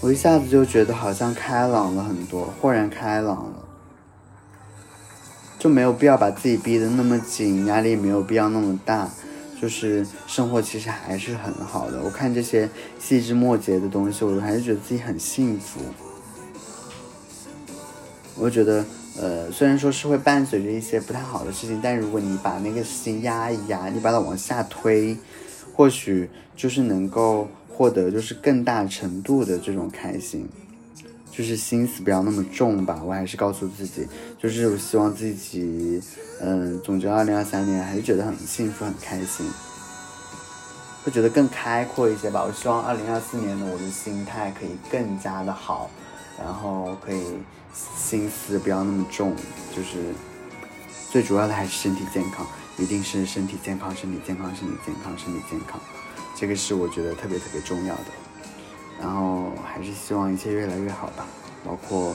[0.00, 3.64] 我一下子就觉得好像开朗了很多，豁然开朗了，
[5.58, 9.08] 就没有必要把自己逼得那么紧，压力没有必要那么大，
[9.58, 12.02] 就是生活其实还是很好的。
[12.02, 12.68] 我看这些
[12.98, 15.80] 细枝末节的东西，我还是觉得自己很幸福。
[18.36, 18.84] 我觉得，
[19.16, 25.16] 呃，虽然说是会伴随着一些不太好的事情，但如果你把那个心压一压，你把它往下推，
[25.74, 27.48] 或许就是能够。
[27.76, 30.48] 获得就是更大程度的这种开心，
[31.32, 33.02] 就是心思不要那么重吧。
[33.04, 34.06] 我还是告诉自己，
[34.38, 36.00] 就是我希望自己，
[36.40, 39.50] 嗯，总结二零二三年还是觉得很幸福、很开心，
[41.02, 42.44] 会觉得更开阔一些吧。
[42.44, 45.90] 我希望二零二四年的我的心态可以更加的好，
[46.38, 47.22] 然后可以
[47.96, 49.34] 心思不要那么重，
[49.74, 50.14] 就是
[51.10, 52.46] 最主要的还是身体健康，
[52.78, 55.80] 一定是身体健康、身体健康、身体健康、身体健康。
[56.34, 58.04] 这个是我觉得特别特别重要的，
[59.00, 61.26] 然后还是希望一切越来越好吧，
[61.64, 62.14] 包括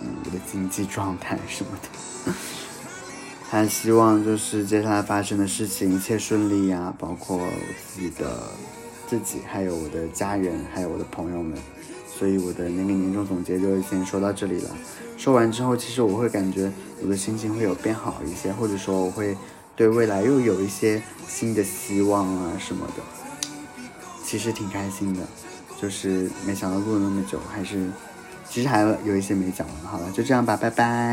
[0.00, 2.32] 嗯，我的经济状态什么的。
[3.48, 7.48] 还希望就是接下来发生的事情一切顺利呀，包括我
[7.86, 8.50] 自己的
[9.06, 11.58] 自己，还有我的家人，还有我的朋友们。
[12.14, 14.70] 所以我的那个年终总结就先说到这里了。
[15.18, 16.70] 说完之后，其实我会感觉
[17.02, 19.36] 我的心情会有变好一些，或者说我会
[19.74, 23.21] 对未来又有一些新的希望啊什么的。
[24.32, 25.20] 其实挺开心的，
[25.78, 27.86] 就是没想到录了那么久，还是
[28.48, 29.76] 其实还有一些没讲完。
[29.84, 31.10] 好了，就这样吧，拜拜。